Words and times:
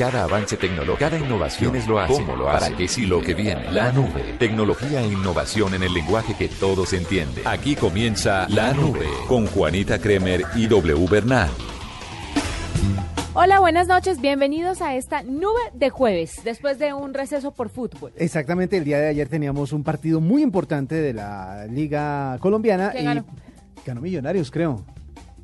Cada 0.00 0.24
avance 0.24 0.56
tecnológico, 0.56 0.96
cada 0.98 1.18
innovación 1.18 1.76
es 1.76 1.86
lo 1.86 2.00
hace. 2.00 2.14
¿Cómo 2.14 2.34
lo 2.34 2.48
hace? 2.48 2.64
¿Para 2.64 2.76
qué 2.78 2.88
sí 2.88 3.04
lo 3.04 3.20
que 3.20 3.34
viene? 3.34 3.70
La 3.70 3.92
nube. 3.92 4.34
Tecnología 4.38 5.02
e 5.02 5.08
innovación 5.08 5.74
en 5.74 5.82
el 5.82 5.92
lenguaje 5.92 6.32
que 6.38 6.48
todos 6.48 6.94
entienden. 6.94 7.46
Aquí 7.46 7.76
comienza 7.76 8.48
La 8.48 8.72
Nube 8.72 9.04
con 9.28 9.46
Juanita 9.46 9.98
Kremer 9.98 10.46
y 10.56 10.68
W 10.68 11.06
Bernal. 11.06 11.50
Hola, 13.34 13.60
buenas 13.60 13.88
noches. 13.88 14.22
Bienvenidos 14.22 14.80
a 14.80 14.94
esta 14.94 15.22
nube 15.22 15.60
de 15.74 15.90
jueves, 15.90 16.40
después 16.44 16.78
de 16.78 16.94
un 16.94 17.12
receso 17.12 17.52
por 17.52 17.68
fútbol. 17.68 18.14
Exactamente, 18.16 18.78
el 18.78 18.84
día 18.84 19.00
de 19.00 19.08
ayer 19.08 19.28
teníamos 19.28 19.74
un 19.74 19.84
partido 19.84 20.18
muy 20.22 20.42
importante 20.42 20.94
de 20.94 21.12
la 21.12 21.66
Liga 21.66 22.38
Colombiana 22.40 22.92
¿Quién 22.92 23.02
y 23.02 23.22
ganó 23.84 24.00
Millonarios, 24.00 24.50
creo. 24.50 24.82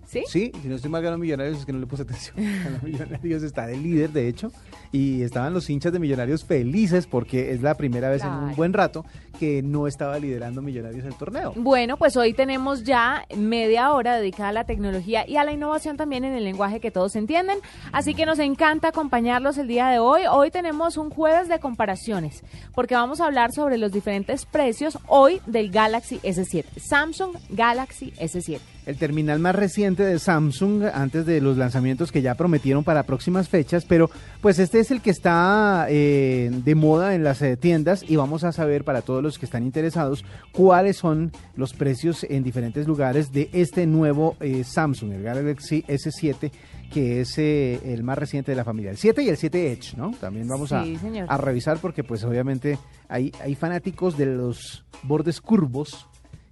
¿Sí? 0.07 0.23
Sí, 0.29 0.53
si 0.63 0.69
no 0.69 0.77
estoy 0.77 0.91
mal 0.91 1.03
ganó 1.03 1.19
Millonarios, 1.19 1.59
es 1.59 1.67
que 1.67 1.73
no 1.73 1.81
le 1.81 1.87
puse 1.87 2.03
atención. 2.03 2.37
Ganó 2.65 2.79
Millonarios 2.83 3.43
está 3.43 3.67
de 3.67 3.77
líder, 3.77 4.11
de 4.11 4.29
hecho, 4.29 4.53
y 4.93 5.23
estaban 5.23 5.53
los 5.53 5.69
hinchas 5.69 5.93
de 5.93 5.99
Millonarios 5.99 6.45
felices 6.45 7.07
porque 7.07 7.53
es 7.53 7.61
la 7.61 7.75
primera 7.75 8.09
vez 8.09 8.23
en 8.23 8.31
un 8.31 8.55
buen 8.55 8.73
rato 8.73 9.05
que 9.41 9.63
no 9.63 9.87
estaba 9.87 10.19
liderando 10.19 10.63
Millonarios 10.63 11.05
el 11.05 11.15
torneo. 11.15 11.53
Bueno, 11.57 11.97
pues 11.97 12.17
hoy 12.17 12.33
tenemos 12.33 12.85
ya 12.85 13.27
media 13.37 13.93
hora 13.93 14.17
dedicada 14.17 14.51
a 14.51 14.53
la 14.53 14.65
tecnología 14.65 15.29
y 15.29 15.37
a 15.37 15.45
la 15.45 15.53
innovación 15.53 15.97
también 15.97 16.25
en 16.25 16.35
el 16.35 16.45
lenguaje 16.45 16.81
que 16.81 16.91
todos 16.91 17.17
entienden. 17.17 17.59
Así 17.93 18.15
que 18.15 18.27
nos 18.27 18.39
encanta 18.39 18.89
acompañarlos 18.89 19.59
el 19.59 19.67
día 19.67 19.89
de 19.89 19.99
hoy. 19.99 20.23
Hoy 20.31 20.51
tenemos 20.51 20.97
un 20.97 21.11
jueves 21.11 21.49
de 21.49 21.59
comparaciones, 21.59 22.45
porque 22.75 22.95
vamos 22.95 23.21
a 23.21 23.27
hablar 23.27 23.53
sobre 23.53 23.77
los 23.77 23.93
diferentes 23.93 24.47
precios 24.47 24.99
hoy 25.09 25.41
del 25.47 25.71
Galaxy 25.71 26.19
S7. 26.21 26.65
Samsung 26.77 27.37
Galaxy 27.51 28.13
S7. 28.13 28.76
El 28.87 28.97
terminal 28.97 29.39
más 29.41 29.55
reciente 29.55 30.05
de 30.05 30.19
Samsung 30.19 30.85
antes 30.95 31.27
de 31.27 31.41
los 31.41 31.57
lanzamientos 31.57 32.13
que 32.13 32.23
ya 32.23 32.35
prometieron 32.37 32.85
para 32.85 33.03
próximas 33.03 33.49
fechas, 33.49 33.85
pero 33.85 34.09
pues 34.41 34.59
este 34.59 34.81
es 34.81 34.91
el 34.91 35.03
que 35.03 35.11
está 35.11 35.87
eh, 35.91 36.51
de 36.53 36.75
moda 36.75 37.15
en 37.15 37.25
las 37.25 37.43
eh, 37.43 37.57
tiendas 37.57 38.05
y 38.09 38.17
vamos 38.17 38.45
a 38.45 38.53
saber 38.53 38.85
para 38.85 39.03
todos 39.03 39.23
los 39.23 39.39
que 39.39 39.45
están 39.45 39.65
interesados 39.65 40.25
cuáles 40.53 40.97
son 40.97 41.33
los 41.57 41.73
precios 41.75 42.25
en 42.29 42.45
diferentes 42.45 42.87
lugares 42.87 43.33
de 43.33 43.51
este 43.53 43.87
nuevo 43.87 44.37
eh, 44.41 44.63
Samsung, 44.65 45.13
el 45.13 45.23
Galaxy 45.23 45.83
S7 45.89 46.51
que 46.93 47.21
es 47.21 47.37
eh, 47.39 47.81
el 47.93 48.05
más 48.05 48.17
reciente 48.17 48.53
de 48.53 48.57
la 48.57 48.65
familia, 48.65 48.93
el 48.93 48.97
7 48.97 49.21
y 49.23 49.29
el 49.29 49.37
7 49.37 49.73
Edge, 49.73 49.97
¿no? 49.97 50.13
También 50.21 50.47
vamos 50.47 50.71
a, 50.73 50.85
Sí, 50.85 50.97
señor. 50.97 51.27
a 51.29 51.37
revisar 51.37 51.79
porque 51.79 52.05
pues 52.05 52.23
obviamente 52.23 52.79
hay, 53.09 53.33
hay 53.43 53.57
fanáticos 53.57 54.17
de 54.17 54.27
los 54.27 54.85
bordes 55.03 55.41
curvos 55.41 56.07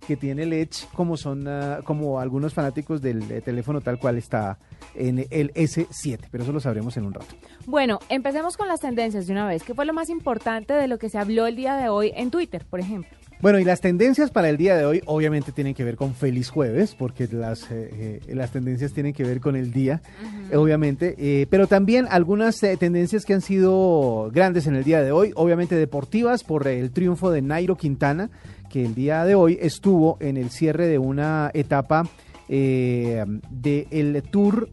que 0.06 0.16
tiene 0.16 0.44
el 0.44 0.52
Edge 0.52 0.86
como 0.94 1.16
son 1.16 1.46
ah, 1.48 1.80
como 1.84 2.20
algunos 2.20 2.54
fanáticos 2.54 3.02
del 3.02 3.30
eh, 3.30 3.40
teléfono 3.40 3.80
tal 3.80 3.98
cual 3.98 4.16
está 4.16 4.58
en 4.94 5.26
el 5.30 5.52
S7, 5.54 6.20
pero 6.30 6.44
eso 6.44 6.52
lo 6.52 6.60
sabremos 6.60 6.96
en 6.96 7.06
un 7.06 7.14
rato. 7.14 7.34
Bueno, 7.66 7.98
empecemos 8.08 8.56
con 8.56 8.68
las 8.68 8.80
tendencias 8.80 9.26
de 9.26 9.32
una 9.32 9.46
vez. 9.46 9.62
¿Qué 9.62 9.74
fue 9.74 9.86
lo 9.86 9.92
más 9.92 10.08
importante 10.08 10.74
de 10.74 10.88
lo 10.88 10.98
que 10.98 11.08
se 11.08 11.18
habló 11.18 11.46
el 11.46 11.56
día 11.56 11.76
de 11.76 11.88
hoy 11.88 12.12
en 12.14 12.30
Twitter, 12.30 12.64
por 12.68 12.80
ejemplo? 12.80 13.16
Bueno, 13.44 13.58
y 13.58 13.64
las 13.64 13.82
tendencias 13.82 14.30
para 14.30 14.48
el 14.48 14.56
día 14.56 14.74
de 14.74 14.86
hoy 14.86 15.02
obviamente 15.04 15.52
tienen 15.52 15.74
que 15.74 15.84
ver 15.84 15.96
con 15.96 16.14
Feliz 16.14 16.48
Jueves, 16.48 16.94
porque 16.94 17.28
las, 17.30 17.70
eh, 17.70 18.20
eh, 18.26 18.34
las 18.34 18.52
tendencias 18.52 18.94
tienen 18.94 19.12
que 19.12 19.22
ver 19.22 19.40
con 19.40 19.54
el 19.54 19.70
día, 19.70 20.00
obviamente, 20.54 21.14
eh, 21.18 21.46
pero 21.50 21.66
también 21.66 22.06
algunas 22.08 22.58
tendencias 22.60 23.26
que 23.26 23.34
han 23.34 23.42
sido 23.42 24.30
grandes 24.32 24.66
en 24.66 24.76
el 24.76 24.84
día 24.84 25.02
de 25.02 25.12
hoy, 25.12 25.32
obviamente 25.34 25.74
deportivas, 25.74 26.42
por 26.42 26.66
el 26.66 26.90
triunfo 26.90 27.30
de 27.30 27.42
Nairo 27.42 27.76
Quintana, 27.76 28.30
que 28.74 28.84
el 28.84 28.96
día 28.96 29.24
de 29.24 29.36
hoy 29.36 29.56
estuvo 29.60 30.16
en 30.18 30.36
el 30.36 30.50
cierre 30.50 30.88
de 30.88 30.98
una 30.98 31.48
etapa 31.54 32.08
eh, 32.48 33.24
del 33.48 34.20
Tour 34.32 34.68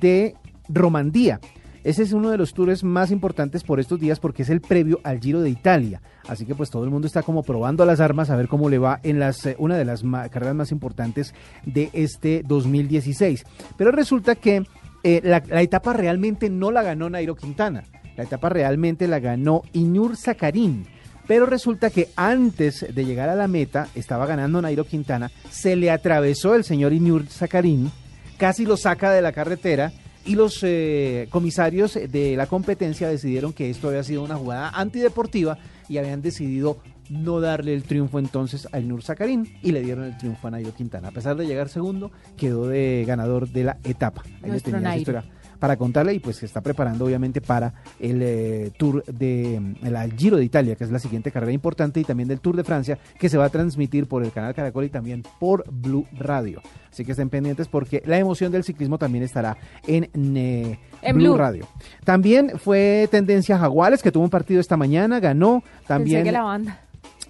de 0.00 0.36
Romandía. 0.68 1.40
Ese 1.82 2.04
es 2.04 2.12
uno 2.12 2.30
de 2.30 2.38
los 2.38 2.54
tours 2.54 2.84
más 2.84 3.10
importantes 3.10 3.64
por 3.64 3.80
estos 3.80 3.98
días 3.98 4.20
porque 4.20 4.44
es 4.44 4.50
el 4.50 4.60
previo 4.60 5.00
al 5.02 5.18
Giro 5.18 5.40
de 5.40 5.50
Italia. 5.50 6.00
Así 6.28 6.46
que 6.46 6.54
pues 6.54 6.70
todo 6.70 6.84
el 6.84 6.90
mundo 6.90 7.08
está 7.08 7.24
como 7.24 7.42
probando 7.42 7.84
las 7.84 7.98
armas 7.98 8.30
a 8.30 8.36
ver 8.36 8.46
cómo 8.46 8.68
le 8.68 8.78
va 8.78 9.00
en 9.02 9.18
las 9.18 9.44
eh, 9.46 9.56
una 9.58 9.76
de 9.76 9.84
las 9.84 10.04
carreras 10.30 10.54
más 10.54 10.70
importantes 10.70 11.34
de 11.66 11.90
este 11.92 12.44
2016. 12.46 13.44
Pero 13.76 13.90
resulta 13.90 14.36
que 14.36 14.62
eh, 15.02 15.20
la, 15.24 15.38
etapa 15.60 15.92
realmente 15.92 16.50
no 16.50 16.70
la 16.70 16.84
ganó 16.84 17.10
Nairo 17.10 17.34
Quintana. 17.34 17.82
La 18.16 18.22
etapa 18.22 18.48
realmente 18.48 19.08
la 19.08 19.18
ganó 19.18 19.62
Iñur 19.72 20.16
Sacarín. 20.16 20.93
Pero 21.26 21.46
resulta 21.46 21.90
que 21.90 22.10
antes 22.16 22.86
de 22.94 23.04
llegar 23.04 23.28
a 23.28 23.34
la 23.34 23.48
meta, 23.48 23.88
estaba 23.94 24.26
ganando 24.26 24.60
Nairo 24.60 24.84
Quintana, 24.84 25.30
se 25.50 25.74
le 25.76 25.90
atravesó 25.90 26.54
el 26.54 26.64
señor 26.64 26.92
Iñur 26.92 27.26
Sacarín, 27.28 27.90
casi 28.36 28.66
lo 28.66 28.76
saca 28.76 29.10
de 29.12 29.22
la 29.22 29.32
carretera 29.32 29.92
y 30.26 30.34
los 30.34 30.60
eh, 30.62 31.28
comisarios 31.30 31.94
de 31.94 32.36
la 32.36 32.46
competencia 32.46 33.08
decidieron 33.08 33.52
que 33.52 33.70
esto 33.70 33.88
había 33.88 34.02
sido 34.02 34.22
una 34.22 34.36
jugada 34.36 34.70
antideportiva 34.70 35.58
y 35.88 35.98
habían 35.98 36.22
decidido 36.22 36.78
no 37.10 37.40
darle 37.40 37.74
el 37.74 37.82
triunfo 37.82 38.18
entonces 38.18 38.66
a 38.72 38.80
Nur 38.80 39.02
Sacarín 39.02 39.58
y 39.62 39.72
le 39.72 39.82
dieron 39.82 40.04
el 40.04 40.16
triunfo 40.16 40.48
a 40.48 40.50
Nairo 40.50 40.74
Quintana. 40.74 41.08
A 41.08 41.12
pesar 41.12 41.36
de 41.36 41.46
llegar 41.46 41.68
segundo, 41.68 42.10
quedó 42.36 42.66
de 42.66 43.04
ganador 43.06 43.48
de 43.48 43.64
la 43.64 43.78
etapa. 43.84 44.22
Ahí 44.42 44.50
les 44.50 44.62
tenía 44.62 44.80
Nairo. 44.80 45.00
historia 45.00 45.24
para 45.64 45.78
contarle 45.78 46.12
y 46.12 46.18
pues 46.18 46.36
se 46.36 46.44
está 46.44 46.60
preparando 46.60 47.06
obviamente 47.06 47.40
para 47.40 47.72
el 47.98 48.20
eh, 48.20 48.70
Tour 48.76 49.02
de 49.06 49.58
mm, 49.80 49.86
el 49.86 50.12
Giro 50.12 50.36
de 50.36 50.44
Italia, 50.44 50.76
que 50.76 50.84
es 50.84 50.90
la 50.90 50.98
siguiente 50.98 51.30
carrera 51.32 51.52
importante 51.52 52.00
y 52.00 52.04
también 52.04 52.28
del 52.28 52.40
Tour 52.40 52.54
de 52.54 52.64
Francia 52.64 52.98
que 53.18 53.30
se 53.30 53.38
va 53.38 53.46
a 53.46 53.48
transmitir 53.48 54.06
por 54.06 54.22
el 54.22 54.30
canal 54.30 54.54
Caracol 54.54 54.84
y 54.84 54.90
también 54.90 55.22
por 55.40 55.64
Blue 55.72 56.04
Radio. 56.18 56.60
Así 56.92 57.02
que 57.02 57.12
estén 57.12 57.30
pendientes 57.30 57.66
porque 57.66 58.02
la 58.04 58.18
emoción 58.18 58.52
del 58.52 58.62
ciclismo 58.62 58.98
también 58.98 59.24
estará 59.24 59.56
en, 59.86 60.10
eh, 60.36 60.78
En 61.00 61.16
Blue, 61.16 61.28
Blue. 61.28 61.38
Radio. 61.38 61.66
También 62.04 62.58
fue 62.58 63.08
tendencia 63.10 63.56
Jaguares 63.56 64.02
que 64.02 64.12
tuvo 64.12 64.24
un 64.24 64.28
partido 64.28 64.60
esta 64.60 64.76
mañana, 64.76 65.18
ganó 65.18 65.62
también 65.86 66.18
Pensé 66.18 66.28
que 66.28 66.32
la 66.32 66.42
banda. 66.42 66.80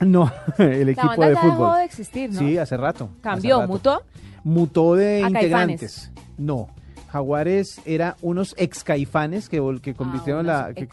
no, 0.01 0.29
el 0.59 0.87
La 0.87 0.91
equipo 0.91 1.07
banda 1.07 1.29
de 1.29 1.35
ya 1.35 1.41
dejó 1.41 1.53
fútbol. 1.57 1.77
de 1.79 1.85
existir, 1.85 2.33
¿no? 2.33 2.39
Sí, 2.41 2.59
hace 2.59 2.77
rato. 2.77 3.05
hace 3.13 3.21
Cambió, 3.21 3.61
rato. 3.61 3.73
mutó. 3.73 4.03
Mutó 4.43 4.97
de 4.97 5.23
A 5.23 5.29
integrantes. 5.29 6.11
No. 6.37 6.67
Jaguares 7.15 7.81
era 7.85 8.17
unos 8.23 8.57
ex 8.59 8.83
caifanes 8.83 9.49
que, 9.49 9.63
que 9.81 9.95
convirtieron 9.95 10.45
unos 10.45 10.53
la. 10.53 10.75
Que 10.75 10.89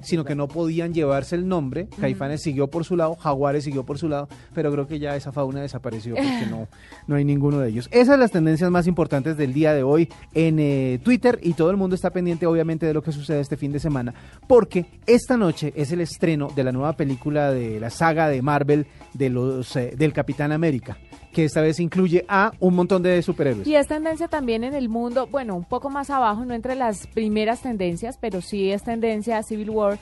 sino 0.00 0.24
que 0.24 0.34
no 0.34 0.48
podían 0.48 0.94
llevarse 0.94 1.36
el 1.36 1.46
nombre. 1.46 1.88
Caifanes 2.00 2.40
siguió 2.40 2.68
por 2.68 2.86
su 2.86 2.96
lado, 2.96 3.16
Jaguares 3.16 3.64
siguió 3.64 3.84
por 3.84 3.98
su 3.98 4.08
lado, 4.08 4.30
pero 4.54 4.72
creo 4.72 4.86
que 4.86 4.98
ya 4.98 5.14
esa 5.14 5.30
fauna 5.30 5.60
desapareció 5.60 6.14
porque 6.14 6.46
no, 6.48 6.68
no 7.06 7.16
hay 7.16 7.24
ninguno 7.26 7.58
de 7.58 7.68
ellos. 7.68 7.86
Esas 7.90 8.06
son 8.06 8.20
las 8.20 8.30
tendencias 8.30 8.70
más 8.70 8.86
importantes 8.86 9.36
del 9.36 9.52
día 9.52 9.74
de 9.74 9.82
hoy 9.82 10.08
en 10.32 10.58
eh, 10.58 11.00
Twitter 11.04 11.38
y 11.42 11.52
todo 11.52 11.70
el 11.70 11.76
mundo 11.76 11.94
está 11.94 12.08
pendiente, 12.08 12.46
obviamente, 12.46 12.86
de 12.86 12.94
lo 12.94 13.02
que 13.02 13.12
sucede 13.12 13.40
este 13.40 13.58
fin 13.58 13.70
de 13.70 13.78
semana, 13.78 14.14
porque 14.46 14.86
esta 15.06 15.36
noche 15.36 15.74
es 15.76 15.92
el 15.92 16.00
estreno 16.00 16.48
de 16.48 16.64
la 16.64 16.72
nueva 16.72 16.94
película 16.94 17.50
de 17.50 17.78
la 17.78 17.90
saga 17.90 18.30
de 18.30 18.40
Marvel 18.40 18.86
de 19.12 19.28
los 19.28 19.76
eh, 19.76 19.92
del 19.98 20.14
Capitán 20.14 20.50
América, 20.50 20.96
que 21.32 21.44
esta 21.44 21.60
vez 21.60 21.80
incluye 21.80 22.24
a 22.28 22.52
un 22.60 22.74
montón 22.74 23.02
de 23.02 23.22
superhéroes. 23.22 23.66
Y 23.66 23.74
es 23.74 23.86
tendencia 23.86 24.28
también 24.28 24.64
en 24.64 24.74
el 24.74 24.88
mundo, 24.88 25.26
bueno, 25.26 25.56
un 25.56 25.64
poco 25.64 25.90
más 25.90 26.10
abajo, 26.10 26.44
no 26.44 26.54
entre 26.54 26.74
las 26.74 27.06
primeras 27.06 27.62
tendencias, 27.62 28.18
pero 28.20 28.40
sí 28.40 28.70
es 28.70 28.82
tendencia 28.82 29.38
a 29.38 29.42
Civil 29.42 29.70
War, 29.70 29.98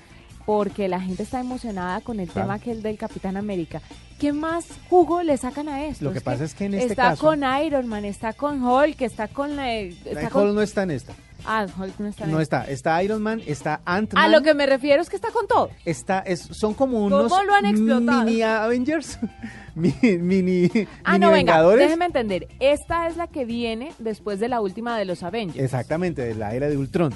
porque 0.47 0.89
la 0.89 1.01
gente 1.01 1.25
está 1.25 1.41
emocionada 1.41 2.01
con 2.01 2.21
el 2.21 2.29
Claro. 2.29 2.47
tema 2.49 2.59
que 2.61 2.71
es 2.73 2.83
del 2.83 2.97
Capitán 2.97 3.37
América. 3.37 3.83
¿Qué 4.19 4.33
más 4.33 4.67
jugo 4.89 5.23
le 5.23 5.37
sacan 5.37 5.69
a 5.69 5.85
esto? 5.85 6.05
Lo 6.05 6.13
que 6.13 6.21
pasa 6.23 6.45
es 6.45 6.55
que 6.55 6.65
en 6.65 6.75
este 6.75 6.87
está 6.93 7.11
caso- 7.11 7.27
con 7.27 7.43
Iron 7.65 7.87
Man, 7.87 8.05
está 8.07 8.33
con 8.33 8.63
Hulk, 8.65 9.03
está 9.03 9.29
con... 9.29 9.57
la- 9.57 9.73
está 9.79 10.31
Hulk 10.33 10.55
no 10.55 10.63
está 10.63 10.85
en 10.85 10.93
esta. 10.93 11.13
Ah, 11.45 11.67
Hulk 11.79 11.99
no 12.01 12.09
está 12.09 12.25
en 12.25 12.31
No 12.33 12.41
esta. 12.41 12.61
está. 12.63 12.73
Está 12.73 13.03
Iron 13.03 13.23
Man, 13.23 13.43
está 13.47 13.81
Ant-Man. 13.85 14.25
A 14.25 14.29
lo 14.29 14.43
que 14.43 14.55
me 14.55 14.65
refiero 14.67 15.03
es 15.03 15.11
que 15.11 15.17
está 15.17 15.31
con 15.33 15.47
todo. 15.47 15.69
Está, 15.85 16.21
es, 16.21 16.41
son 16.41 16.73
como 16.75 16.95
¿Cómo 16.95 17.07
unos 17.19 17.31
lo 17.47 17.55
han 17.55 17.67
explotado? 17.67 18.25
mini 18.25 18.43
Avengers, 18.43 19.19
Mi- 19.75 19.95
mini, 20.03 20.71
Ah, 21.05 21.13
mini 21.13 21.25
no, 21.27 21.31
venga, 21.31 21.63
déjeme 21.63 22.07
entender. 22.07 22.49
Esta 22.59 23.07
es 23.09 23.17
la 23.19 23.27
que 23.27 23.45
viene 23.45 23.93
después 23.99 24.41
de 24.41 24.49
la 24.49 24.61
última 24.63 24.99
de 24.99 25.05
los 25.05 25.23
Avengers. 25.23 25.63
Exactamente, 25.63 26.23
de 26.23 26.35
la 26.35 26.55
era 26.55 26.69
de 26.69 26.77
Ultron. 26.79 27.13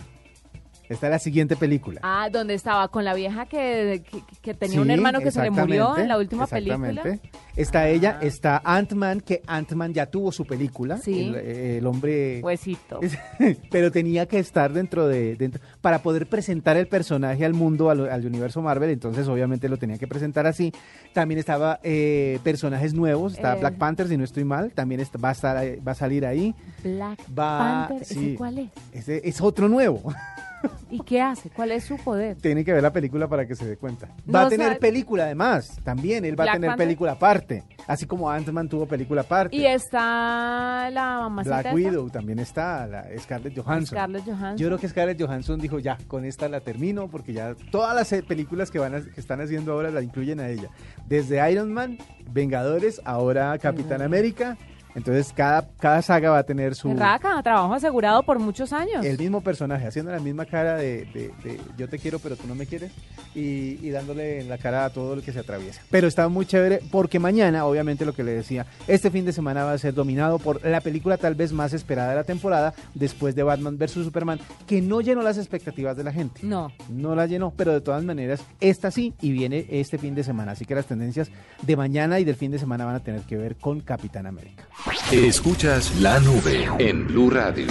Esta 0.90 1.06
es 1.06 1.10
la 1.12 1.18
siguiente 1.20 1.54
película. 1.54 2.00
Ah, 2.02 2.28
donde 2.32 2.54
estaba 2.54 2.88
con 2.88 3.04
la 3.04 3.14
vieja 3.14 3.46
que, 3.46 4.02
que, 4.10 4.22
que 4.42 4.54
tenía 4.54 4.80
un 4.80 4.90
hermano 4.90 5.20
que 5.20 5.30
se 5.30 5.40
le 5.40 5.50
murió 5.52 5.96
en 5.96 6.08
la 6.08 6.18
última 6.18 6.48
película. 6.48 7.20
Está 7.54 7.88
ella, 7.88 8.18
está 8.20 8.60
Ant-Man, 8.64 9.20
que 9.20 9.40
Ant-Man 9.46 9.94
ya 9.94 10.06
tuvo 10.06 10.32
su 10.32 10.44
película. 10.44 10.98
Sí. 10.98 11.32
El, 11.32 11.86
hombre. 11.86 12.40
Huesito. 12.42 12.98
pero 13.70 13.92
tenía 13.92 14.26
que 14.26 14.40
estar 14.40 14.72
dentro 14.72 15.06
de. 15.06 15.36
Dentro, 15.36 15.60
para 15.80 16.00
poder 16.02 16.26
presentar 16.26 16.76
el 16.76 16.88
personaje 16.88 17.44
al 17.44 17.54
mundo, 17.54 17.88
al, 17.90 18.26
universo 18.26 18.60
Marvel, 18.60 18.90
entonces 18.90 19.28
obviamente 19.28 19.68
lo 19.68 19.76
tenía 19.76 19.96
que 19.96 20.08
presentar 20.08 20.48
así. 20.48 20.72
También 21.12 21.38
estaba 21.38 21.78
eh, 21.84 22.40
personajes 22.42 22.94
nuevos, 22.94 23.34
está 23.34 23.54
Black 23.54 23.74
eh. 23.74 23.78
Panther, 23.78 24.08
si 24.08 24.16
no 24.16 24.24
estoy 24.24 24.42
mal, 24.42 24.72
también 24.72 25.00
va, 25.22 25.28
a 25.28 25.32
estar, 25.32 25.56
va 25.86 25.92
a 25.92 25.94
salir 25.94 26.26
ahí. 26.26 26.52
Black 26.82 27.22
Panther, 27.32 28.34
cuál 28.36 28.58
es? 28.58 28.70
Ese 28.92 29.20
es 29.22 29.40
otro 29.40 29.68
nuevo. 29.68 30.02
¿Y 30.90 31.00
qué 31.00 31.20
hace? 31.20 31.50
¿Cuál 31.50 31.72
es 31.72 31.84
su 31.84 31.96
poder? 31.96 32.36
Tiene 32.36 32.64
que 32.64 32.72
ver 32.72 32.82
la 32.82 32.92
película 32.92 33.28
para 33.28 33.46
que 33.46 33.54
se 33.54 33.66
dé 33.66 33.76
cuenta. 33.76 34.08
Va 34.32 34.42
a 34.42 34.48
tener 34.48 34.78
película 34.78 35.24
además, 35.24 35.78
también. 35.84 36.24
Él 36.24 36.38
va 36.38 36.44
a 36.44 36.52
tener 36.52 36.76
película 36.76 37.12
aparte. 37.12 37.64
Así 37.86 38.06
como 38.06 38.30
Ant-Man 38.30 38.68
tuvo 38.68 38.86
película 38.86 39.22
aparte. 39.22 39.56
Y 39.56 39.66
está 39.66 40.90
la 40.90 41.18
mamacita. 41.20 41.62
Black 41.62 41.74
Widow 41.74 42.10
también 42.10 42.38
está, 42.38 42.86
la 42.86 43.06
Scarlett 43.18 43.56
Johansson. 43.56 43.96
Scarlett 43.96 44.24
Johansson. 44.24 44.56
Yo 44.56 44.66
creo 44.66 44.78
que 44.78 44.88
Scarlett 44.88 45.20
Johansson 45.20 45.60
dijo, 45.60 45.78
ya, 45.78 45.98
con 46.06 46.24
esta 46.24 46.48
la 46.48 46.60
termino, 46.60 47.08
porque 47.08 47.32
ya 47.32 47.54
todas 47.70 47.94
las 47.94 48.12
eh, 48.12 48.22
películas 48.22 48.70
que, 48.70 48.78
van 48.78 49.10
que 49.14 49.20
están 49.20 49.40
haciendo 49.40 49.72
ahora 49.72 49.90
la 49.90 50.02
incluyen 50.02 50.40
a 50.40 50.48
ella. 50.48 50.70
Desde 51.08 51.50
Iron 51.50 51.72
Man, 51.72 51.98
Vengadores, 52.30 53.00
ahora 53.04 53.56
Capitán 53.58 54.02
América 54.02 54.56
entonces 54.94 55.32
cada, 55.34 55.68
cada 55.78 56.02
saga 56.02 56.30
va 56.30 56.38
a 56.38 56.42
tener 56.42 56.74
su... 56.74 56.94
Raca, 56.94 57.42
trabajo 57.42 57.74
asegurado 57.74 58.22
por 58.22 58.38
muchos 58.38 58.72
años. 58.72 59.04
El 59.04 59.18
mismo 59.18 59.40
personaje, 59.40 59.86
haciendo 59.86 60.10
la 60.10 60.18
misma 60.18 60.46
cara 60.46 60.76
de, 60.76 61.32
yo 61.76 61.88
te 61.88 61.98
quiero 61.98 62.18
pero 62.18 62.36
tú 62.36 62.46
no 62.46 62.54
me 62.54 62.66
quieres 62.66 62.92
y, 63.34 63.90
dándole 63.90 64.40
en 64.40 64.48
la 64.48 64.58
cara 64.58 64.84
a 64.84 64.90
todo 64.90 65.16
lo 65.16 65.22
que 65.22 65.32
se 65.32 65.40
atraviesa. 65.40 65.82
Pero 65.90 66.08
está 66.08 66.28
muy 66.28 66.46
chévere 66.46 66.80
porque 66.90 67.18
mañana, 67.18 67.64
obviamente 67.64 68.04
lo 68.04 68.14
que 68.14 68.24
le 68.24 68.32
decía, 68.32 68.66
este 68.86 69.10
fin 69.10 69.24
de 69.24 69.32
semana 69.32 69.64
va 69.64 69.72
a 69.72 69.78
ser 69.78 69.94
dominado 69.94 70.38
por 70.38 70.64
la 70.64 70.80
película 70.80 71.16
tal 71.16 71.34
vez 71.34 71.52
más 71.52 71.72
esperada 71.72 72.10
de 72.10 72.16
la 72.16 72.24
temporada 72.24 72.74
después 72.94 73.34
de 73.34 73.42
Batman 73.42 73.78
vs. 73.78 73.92
Superman, 73.92 74.40
que 74.66 74.80
no 74.80 75.00
llenó 75.00 75.22
las 75.22 75.38
expectativas 75.38 75.96
de 75.96 76.04
la 76.04 76.12
gente. 76.12 76.40
No. 76.42 76.72
No 76.88 77.14
la 77.14 77.26
llenó, 77.26 77.52
pero 77.56 77.72
de 77.72 77.80
todas 77.80 78.02
maneras, 78.04 78.42
esta 78.60 78.90
sí 78.90 79.14
y 79.20 79.32
viene 79.32 79.66
este 79.70 79.98
fin 79.98 80.14
de 80.14 80.24
semana. 80.24 80.52
Así 80.52 80.64
que 80.64 80.74
las 80.74 80.86
tendencias 80.86 81.30
de 81.62 81.76
mañana 81.76 82.20
y 82.20 82.24
del 82.24 82.36
fin 82.36 82.50
de 82.50 82.58
semana 82.58 82.84
van 82.84 82.96
a 82.96 83.00
tener 83.00 83.22
que 83.22 83.36
ver 83.36 83.56
con 83.56 83.80
Capitán 83.80 84.26
América. 84.26 84.64
Escuchas 85.12 86.00
la 86.00 86.18
nube 86.20 86.68
en 86.78 87.06
Blue 87.06 87.28
Radio. 87.28 87.66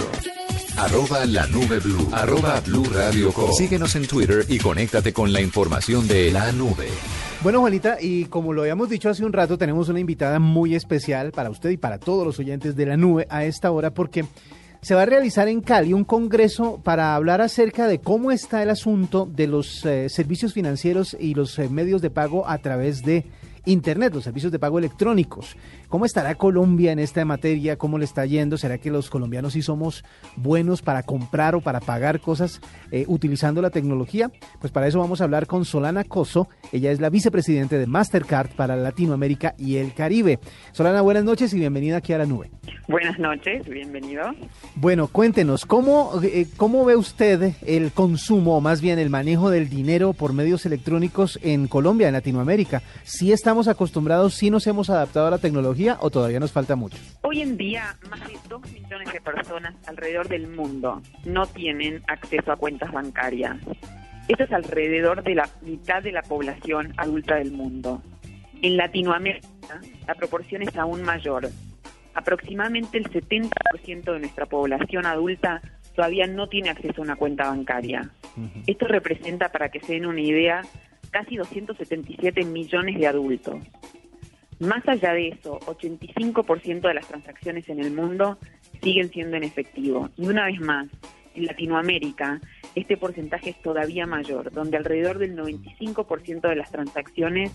Arroba 0.76 1.26
la 1.26 1.46
nube 1.48 1.80
blue. 1.80 2.08
Arroba 2.12 2.60
blue 2.60 2.84
radio 2.84 3.32
Síguenos 3.56 3.96
en 3.96 4.06
Twitter 4.06 4.44
y 4.48 4.58
conéctate 4.58 5.12
con 5.12 5.32
la 5.32 5.40
información 5.40 6.06
de 6.06 6.30
la 6.30 6.52
nube. 6.52 6.86
Bueno, 7.42 7.60
Juanita, 7.60 7.96
y 8.00 8.26
como 8.26 8.52
lo 8.52 8.62
habíamos 8.62 8.88
dicho 8.88 9.08
hace 9.08 9.24
un 9.24 9.32
rato, 9.32 9.58
tenemos 9.58 9.88
una 9.88 9.98
invitada 9.98 10.38
muy 10.38 10.74
especial 10.74 11.32
para 11.32 11.50
usted 11.50 11.70
y 11.70 11.76
para 11.76 11.98
todos 11.98 12.24
los 12.24 12.38
oyentes 12.38 12.76
de 12.76 12.86
la 12.86 12.96
nube 12.96 13.26
a 13.28 13.44
esta 13.44 13.70
hora 13.72 13.92
porque 13.92 14.24
se 14.80 14.94
va 14.94 15.02
a 15.02 15.06
realizar 15.06 15.48
en 15.48 15.62
Cali 15.62 15.92
un 15.92 16.04
congreso 16.04 16.80
para 16.82 17.14
hablar 17.14 17.40
acerca 17.40 17.88
de 17.88 17.98
cómo 17.98 18.30
está 18.30 18.62
el 18.62 18.70
asunto 18.70 19.26
de 19.26 19.46
los 19.46 19.84
eh, 19.84 20.08
servicios 20.08 20.54
financieros 20.54 21.16
y 21.18 21.34
los 21.34 21.58
eh, 21.58 21.68
medios 21.68 22.02
de 22.02 22.10
pago 22.10 22.48
a 22.48 22.58
través 22.58 23.02
de 23.02 23.26
Internet, 23.64 24.14
los 24.14 24.24
servicios 24.24 24.52
de 24.52 24.58
pago 24.58 24.78
electrónicos. 24.78 25.56
¿Cómo 25.88 26.04
estará 26.04 26.34
Colombia 26.34 26.92
en 26.92 26.98
esta 26.98 27.24
materia? 27.24 27.76
¿Cómo 27.76 27.98
le 27.98 28.04
está 28.04 28.24
yendo? 28.24 28.56
¿Será 28.56 28.78
que 28.78 28.90
los 28.90 29.10
colombianos 29.10 29.54
sí 29.54 29.62
somos 29.62 30.04
buenos 30.36 30.82
para 30.82 31.02
comprar 31.02 31.54
o 31.54 31.60
para 31.60 31.80
pagar 31.80 32.20
cosas 32.20 32.60
eh, 32.90 33.04
utilizando 33.08 33.60
la 33.60 33.70
tecnología? 33.70 34.30
Pues 34.60 34.72
para 34.72 34.86
eso 34.86 34.98
vamos 34.98 35.20
a 35.20 35.24
hablar 35.24 35.46
con 35.46 35.64
Solana 35.64 36.04
Coso. 36.04 36.48
Ella 36.72 36.90
es 36.90 37.00
la 37.00 37.10
vicepresidente 37.10 37.78
de 37.78 37.86
Mastercard 37.86 38.50
para 38.50 38.76
Latinoamérica 38.76 39.54
y 39.58 39.76
el 39.76 39.94
Caribe. 39.94 40.38
Solana, 40.72 41.00
buenas 41.00 41.24
noches 41.24 41.52
y 41.52 41.58
bienvenida 41.58 41.98
aquí 41.98 42.12
a 42.12 42.18
la 42.18 42.26
nube. 42.26 42.50
Buenas 42.88 43.18
noches, 43.18 43.68
bienvenido. 43.68 44.34
Bueno, 44.74 45.06
cuéntenos, 45.08 45.66
¿cómo, 45.66 46.12
eh, 46.22 46.46
¿cómo 46.56 46.84
ve 46.84 46.96
usted 46.96 47.54
el 47.66 47.92
consumo 47.92 48.56
o 48.56 48.60
más 48.60 48.80
bien 48.80 48.98
el 48.98 49.10
manejo 49.10 49.50
del 49.50 49.68
dinero 49.68 50.12
por 50.12 50.32
medios 50.32 50.66
electrónicos 50.66 51.38
en 51.42 51.68
Colombia, 51.68 52.08
en 52.08 52.14
Latinoamérica? 52.14 52.82
¿Sí 53.04 53.32
está 53.32 53.54
estamos 53.60 53.76
acostumbrados, 53.76 54.32
si 54.34 54.48
nos 54.48 54.66
hemos 54.66 54.88
adaptado 54.88 55.26
a 55.26 55.30
la 55.30 55.36
tecnología 55.36 55.98
o 56.00 56.10
todavía 56.10 56.40
nos 56.40 56.50
falta 56.50 56.76
mucho? 56.76 56.96
Hoy 57.22 57.42
en 57.42 57.58
día, 57.58 57.94
más 58.08 58.20
de 58.20 58.38
2 58.48 58.72
millones 58.72 59.12
de 59.12 59.20
personas 59.20 59.74
alrededor 59.86 60.28
del 60.28 60.48
mundo 60.48 61.02
no 61.26 61.44
tienen 61.44 62.02
acceso 62.08 62.52
a 62.52 62.56
cuentas 62.56 62.90
bancarias. 62.90 63.58
Esto 64.28 64.44
es 64.44 64.52
alrededor 64.52 65.22
de 65.22 65.34
la 65.34 65.46
mitad 65.60 66.02
de 66.02 66.12
la 66.12 66.22
población 66.22 66.94
adulta 66.96 67.34
del 67.34 67.52
mundo. 67.52 68.02
En 68.62 68.78
Latinoamérica, 68.78 69.48
la 70.06 70.14
proporción 70.14 70.62
es 70.62 70.74
aún 70.76 71.02
mayor. 71.02 71.50
Aproximadamente 72.14 72.96
el 72.96 73.10
70% 73.10 74.10
de 74.10 74.20
nuestra 74.20 74.46
población 74.46 75.04
adulta 75.04 75.60
todavía 75.94 76.26
no 76.26 76.48
tiene 76.48 76.70
acceso 76.70 77.02
a 77.02 77.04
una 77.04 77.16
cuenta 77.16 77.50
bancaria. 77.50 78.08
Esto 78.66 78.86
representa, 78.86 79.50
para 79.50 79.68
que 79.68 79.80
se 79.80 79.92
den 79.92 80.06
una 80.06 80.22
idea, 80.22 80.62
casi 81.10 81.36
277 81.36 82.44
millones 82.44 82.98
de 82.98 83.06
adultos. 83.06 83.56
Más 84.58 84.86
allá 84.88 85.12
de 85.14 85.28
eso, 85.28 85.58
85% 85.60 86.80
de 86.80 86.94
las 86.94 87.08
transacciones 87.08 87.68
en 87.68 87.80
el 87.80 87.92
mundo 87.92 88.38
siguen 88.82 89.10
siendo 89.10 89.36
en 89.36 89.44
efectivo. 89.44 90.10
Y 90.16 90.26
una 90.26 90.46
vez 90.46 90.60
más, 90.60 90.88
en 91.34 91.46
Latinoamérica, 91.46 92.40
este 92.74 92.96
porcentaje 92.96 93.50
es 93.50 93.62
todavía 93.62 94.06
mayor, 94.06 94.52
donde 94.52 94.76
alrededor 94.76 95.18
del 95.18 95.36
95% 95.36 96.48
de 96.48 96.56
las 96.56 96.70
transacciones 96.70 97.52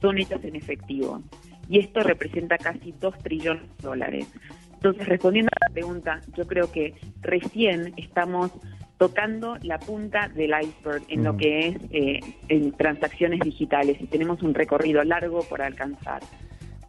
son 0.00 0.18
hechas 0.18 0.42
en 0.44 0.56
efectivo. 0.56 1.22
Y 1.68 1.80
esto 1.80 2.00
representa 2.00 2.56
casi 2.58 2.92
2 3.00 3.18
trillones 3.18 3.62
de 3.62 3.82
dólares. 3.82 4.26
Entonces, 4.74 5.06
respondiendo 5.08 5.50
a 5.52 5.68
la 5.68 5.74
pregunta, 5.74 6.20
yo 6.36 6.46
creo 6.46 6.70
que 6.70 6.94
recién 7.20 7.92
estamos 7.96 8.52
tocando 8.98 9.56
la 9.62 9.78
punta 9.78 10.28
del 10.28 10.52
iceberg 10.62 11.02
en 11.08 11.24
lo 11.24 11.36
que 11.36 11.68
es 11.68 11.76
eh, 11.90 12.20
en 12.48 12.72
transacciones 12.72 13.40
digitales 13.40 13.98
y 14.00 14.06
tenemos 14.06 14.42
un 14.42 14.54
recorrido 14.54 15.02
largo 15.04 15.42
por 15.42 15.60
alcanzar. 15.60 16.22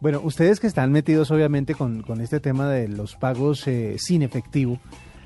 Bueno, 0.00 0.20
ustedes 0.22 0.60
que 0.60 0.66
están 0.66 0.92
metidos 0.92 1.30
obviamente 1.30 1.74
con, 1.74 2.02
con 2.02 2.20
este 2.20 2.40
tema 2.40 2.70
de 2.70 2.88
los 2.88 3.16
pagos 3.16 3.66
eh, 3.66 3.96
sin 3.98 4.22
efectivo, 4.22 4.78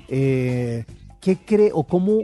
eh, 0.09 0.85
¿qué 1.21 1.37
cree 1.37 1.69
o 1.73 1.83
cómo, 1.83 2.23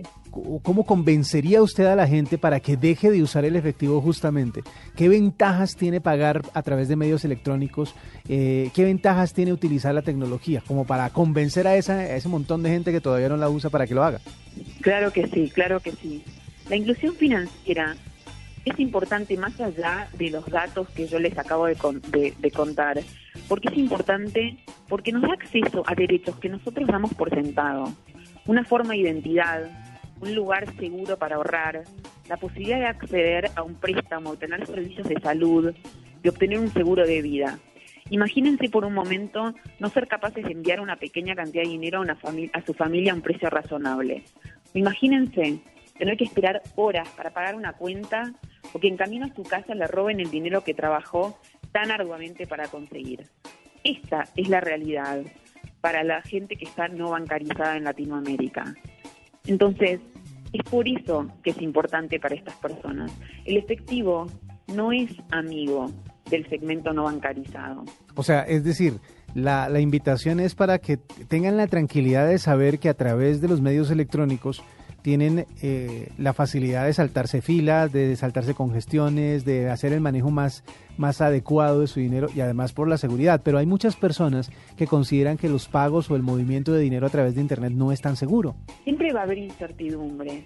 ¿Cómo 0.61 0.85
convencería 0.85 1.61
usted 1.61 1.85
a 1.85 1.95
la 1.95 2.07
gente 2.07 2.38
para 2.38 2.59
que 2.59 2.77
deje 2.77 3.09
de 3.09 3.23
usar 3.23 3.45
el 3.45 3.56
efectivo 3.56 4.00
justamente? 4.00 4.61
¿Qué 4.95 5.09
ventajas 5.09 5.75
tiene 5.75 6.01
pagar 6.01 6.44
a 6.53 6.61
través 6.61 6.88
de 6.88 6.95
medios 6.95 7.25
electrónicos? 7.25 7.95
Eh, 8.27 8.69
¿Qué 8.75 8.83
ventajas 8.83 9.33
tiene 9.33 9.51
utilizar 9.51 9.94
la 9.94 10.03
tecnología? 10.03 10.61
Como 10.67 10.85
para 10.85 11.09
convencer 11.09 11.67
a, 11.67 11.75
esa, 11.75 11.94
a 11.94 12.15
ese 12.15 12.29
montón 12.29 12.61
de 12.61 12.69
gente 12.69 12.91
que 12.91 13.01
todavía 13.01 13.29
no 13.29 13.38
la 13.38 13.50
usa 13.50 13.71
para 13.71 13.88
que 13.88 13.95
lo 13.95 14.03
haga. 14.03 14.19
Claro 14.81 15.11
que 15.11 15.27
sí, 15.27 15.50
claro 15.53 15.79
que 15.79 15.91
sí. 15.91 16.23
La 16.69 16.75
inclusión 16.75 17.15
financiera 17.15 17.95
es 18.66 18.80
importante 18.80 19.35
más 19.37 19.59
allá 19.59 20.09
de 20.18 20.30
los 20.30 20.45
datos 20.45 20.89
que 20.89 21.07
yo 21.07 21.19
les 21.19 21.37
acabo 21.37 21.66
de, 21.66 22.33
de, 22.37 22.51
contar, 22.51 22.99
porque 23.47 23.69
es 23.69 23.78
importante 23.78 24.57
porque 24.87 25.11
nos 25.11 25.23
da 25.23 25.33
acceso 25.33 25.83
a 25.87 25.95
derechos 25.95 26.35
que 26.37 26.49
nosotros 26.49 26.87
damos 26.87 27.13
por 27.13 27.30
sentado, 27.30 27.92
una 28.45 28.63
forma 28.63 28.92
de 28.92 28.99
identidad, 28.99 29.69
un 30.21 30.35
lugar 30.35 30.66
seguro 30.78 31.18
para 31.18 31.37
ahorrar, 31.37 31.83
la 32.28 32.37
posibilidad 32.37 32.80
de 32.80 32.85
acceder 32.85 33.51
a 33.56 33.63
un 33.63 33.75
préstamo, 33.75 34.35
tener 34.35 34.66
servicios 34.68 35.07
de 35.07 35.19
salud, 35.21 35.73
de 36.21 36.30
obtener 36.30 36.59
un 36.59 36.71
seguro 36.71 37.06
de 37.06 37.21
vida. 37.21 37.57
Imagínense 38.09 38.69
por 38.69 38.85
un 38.85 38.94
momento 38.94 39.54
no 39.80 39.89
ser 39.89 40.07
capaces 40.07 40.44
de 40.44 40.51
enviar 40.51 40.80
una 40.80 40.95
pequeña 40.95 41.35
cantidad 41.35 41.63
de 41.63 41.69
dinero 41.69 41.99
a, 41.99 42.01
una 42.01 42.18
a 42.54 42.66
su 42.66 42.73
familia 42.73 43.11
a 43.11 43.16
un 43.16 43.21
precio 43.21 43.49
razonable. 43.49 44.23
Imagínense 44.73 45.59
tener 45.97 46.18
que 46.18 46.23
esperar 46.23 46.61
horas 46.75 47.07
para 47.09 47.31
pagar 47.31 47.56
una 47.56 47.73
cuenta 47.73 48.33
o 48.73 48.80
que 48.80 48.87
en 48.87 48.97
camino 48.97 49.25
a 49.25 49.35
su 49.35 49.44
casa 49.44 49.75
le 49.75 49.85
roben 49.85 50.19
el 50.19 50.31
dinero 50.31 50.63
que 50.63 50.73
trabajó 50.73 51.37
tan 51.71 51.92
arduamente 51.92 52.47
para 52.47 52.68
conseguir. 52.68 53.28
Esta 53.83 54.25
es 54.35 54.49
la 54.49 54.61
realidad 54.61 55.21
para 55.81 56.04
la 56.04 56.21
gente 56.21 56.56
que 56.56 56.66
está 56.66 56.87
no 56.87 57.11
bancarizada 57.11 57.78
en 57.78 57.83
Latinoamérica. 57.83 58.75
Entonces, 59.45 59.99
es 60.51 60.63
por 60.63 60.87
eso 60.87 61.28
que 61.44 61.51
es 61.51 61.61
importante 61.61 62.19
para 62.19 62.35
estas 62.35 62.56
personas. 62.56 63.11
El 63.45 63.57
efectivo 63.57 64.28
no 64.68 64.92
es 64.92 65.11
amigo 65.31 65.92
del 66.30 66.48
segmento 66.50 66.94
no 66.94 67.04
bancarizado. 67.04 67.83
O 68.16 68.24
sea, 68.24 68.42
es 68.42 68.64
decir, 68.64 69.00
la, 69.33 69.69
la 69.69 69.80
invitación 69.80 70.40
es 70.40 70.56
para 70.56 70.80
que 70.80 70.98
tengan 70.98 71.57
la 71.57 71.68
tranquilidad 71.68 72.28
de 72.28 72.40
saber 72.40 72.80
que 72.80 72.90
a 72.90 72.94
través 72.94 73.42
de 73.42 73.48
los 73.48 73.62
medios 73.62 73.92
electrónicos 73.92 74.64
tienen 75.02 75.45
eh, 75.62 76.12
la 76.18 76.33
facilidad 76.33 76.86
de 76.86 76.94
saltarse 76.94 77.42
filas, 77.42 77.92
de 77.92 78.16
saltarse 78.16 78.54
congestiones, 78.54 79.45
de 79.45 79.69
hacer 79.69 79.94
el 79.94 80.02
manejo 80.02 80.30
más, 80.30 80.64
más 80.98 81.21
adecuado 81.21 81.81
de 81.81 81.88
su 81.88 82.00
dinero 82.00 82.28
y 82.36 82.42
además 82.42 82.74
por 82.74 82.88
la 82.88 82.98
seguridad. 82.98 83.42
Pero 83.44 83.57
hay 83.57 83.66
muchas 83.66 83.95
personas 83.95 84.52
que 84.78 84.88
consideran 84.88 85.38
que 85.38 85.50
los 85.50 85.68
pagos 85.68 86.09
o 86.12 86.16
el 86.16 86.24
movimiento 86.24 86.74
de 86.74 86.81
dinero 86.81 87.07
a 87.07 87.09
través 87.09 87.36
de 87.36 87.42
Internet 87.42 87.74
no 87.74 87.92
es 87.92 88.02
tan 88.02 88.16
seguro. 88.16 88.56
Siempre 88.83 89.14
va 89.14 89.21
a 89.21 89.24
haber 89.24 89.38
incertidumbre. 89.38 90.45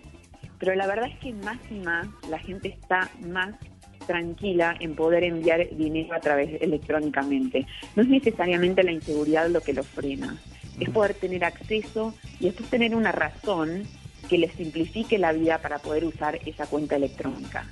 pero 0.60 0.76
la 0.76 0.88
verdad 0.88 1.10
es 1.12 1.20
que 1.20 1.34
más 1.34 1.60
y 1.70 1.80
más 1.80 2.08
la 2.30 2.40
gente 2.40 2.70
está 2.70 3.10
más 3.28 3.56
tranquila 4.06 4.76
en 4.80 4.96
poder 4.96 5.24
enviar 5.24 5.68
dinero 5.76 6.14
a 6.14 6.20
través 6.20 6.62
electrónicamente. 6.62 7.66
No 7.96 8.04
es 8.04 8.10
necesariamente 8.10 8.84
la 8.84 8.92
inseguridad 8.92 9.50
lo 9.50 9.62
que 9.62 9.74
lo 9.74 9.84
frena, 9.84 10.38
es 10.80 10.90
poder 10.90 11.14
tener 11.14 11.44
acceso 11.44 12.14
y 12.40 12.46
después 12.46 12.70
tener 12.70 12.96
una 12.96 13.12
razón 13.12 13.84
que 14.30 14.38
les 14.38 14.54
simplifique 14.54 15.18
la 15.18 15.32
vida 15.32 15.60
para 15.60 15.80
poder 15.80 16.06
usar 16.06 16.40
esa 16.46 16.66
cuenta 16.68 16.96
electrónica. 16.96 17.66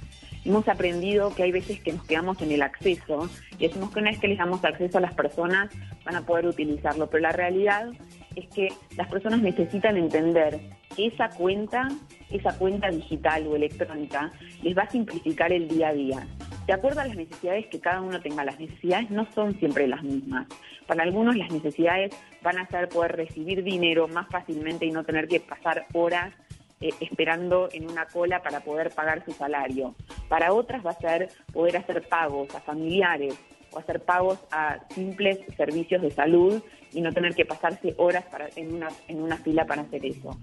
Hemos 0.43 0.67
aprendido 0.67 1.33
que 1.35 1.43
hay 1.43 1.51
veces 1.51 1.79
que 1.81 1.93
nos 1.93 2.03
quedamos 2.03 2.41
en 2.41 2.51
el 2.51 2.63
acceso 2.63 3.29
y 3.59 3.67
decimos 3.67 3.91
que 3.91 3.99
una 3.99 4.09
vez 4.09 4.19
que 4.19 4.27
les 4.27 4.39
damos 4.39 4.63
acceso 4.65 4.97
a 4.97 5.01
las 5.01 5.13
personas 5.13 5.71
van 6.03 6.15
a 6.15 6.25
poder 6.25 6.47
utilizarlo, 6.47 7.07
pero 7.09 7.21
la 7.21 7.31
realidad 7.31 7.91
es 8.35 8.47
que 8.49 8.69
las 8.95 9.07
personas 9.07 9.41
necesitan 9.41 9.97
entender 9.97 10.59
que 10.95 11.07
esa 11.07 11.29
cuenta, 11.29 11.87
esa 12.29 12.57
cuenta 12.57 12.89
digital 12.89 13.47
o 13.47 13.55
electrónica, 13.55 14.31
les 14.61 14.77
va 14.77 14.83
a 14.83 14.89
simplificar 14.89 15.51
el 15.51 15.67
día 15.67 15.89
a 15.89 15.93
día. 15.93 16.27
De 16.67 16.73
acuerdo 16.73 17.01
a 17.01 17.05
las 17.05 17.15
necesidades 17.15 17.67
que 17.67 17.79
cada 17.79 18.01
uno 18.01 18.21
tenga, 18.21 18.45
las 18.45 18.59
necesidades 18.59 19.09
no 19.09 19.27
son 19.33 19.57
siempre 19.59 19.87
las 19.87 20.03
mismas. 20.03 20.47
Para 20.87 21.03
algunos 21.03 21.35
las 21.35 21.51
necesidades 21.51 22.15
van 22.43 22.59
a 22.59 22.67
ser 22.67 22.87
poder 22.89 23.15
recibir 23.15 23.63
dinero 23.63 24.07
más 24.07 24.27
fácilmente 24.29 24.85
y 24.85 24.91
no 24.91 25.03
tener 25.03 25.27
que 25.27 25.39
pasar 25.39 25.85
horas 25.93 26.33
eh, 26.79 26.89
esperando 26.99 27.69
en 27.71 27.89
una 27.89 28.05
cola 28.05 28.41
para 28.41 28.61
poder 28.61 28.91
pagar 28.91 29.23
su 29.25 29.31
salario. 29.31 29.95
Para 30.29 30.53
otras 30.53 30.85
va 30.85 30.91
a 30.91 30.99
ser 30.99 31.29
poder 31.51 31.77
hacer 31.77 32.07
pagos 32.07 32.53
a 32.55 32.61
familiares 32.61 33.37
o 33.71 33.79
hacer 33.79 34.01
pagos 34.01 34.39
a 34.51 34.79
simples 34.89 35.39
servicios 35.55 36.01
de 36.01 36.11
salud 36.11 36.61
y 36.93 37.01
no 37.01 37.11
tener 37.11 37.33
que 37.35 37.45
pasarse 37.45 37.93
horas 37.97 38.25
para, 38.25 38.49
en, 38.55 38.73
una, 38.73 38.89
en 39.07 39.21
una 39.21 39.37
fila 39.37 39.65
para 39.65 39.83
hacer 39.83 40.05
eso. 40.05 40.37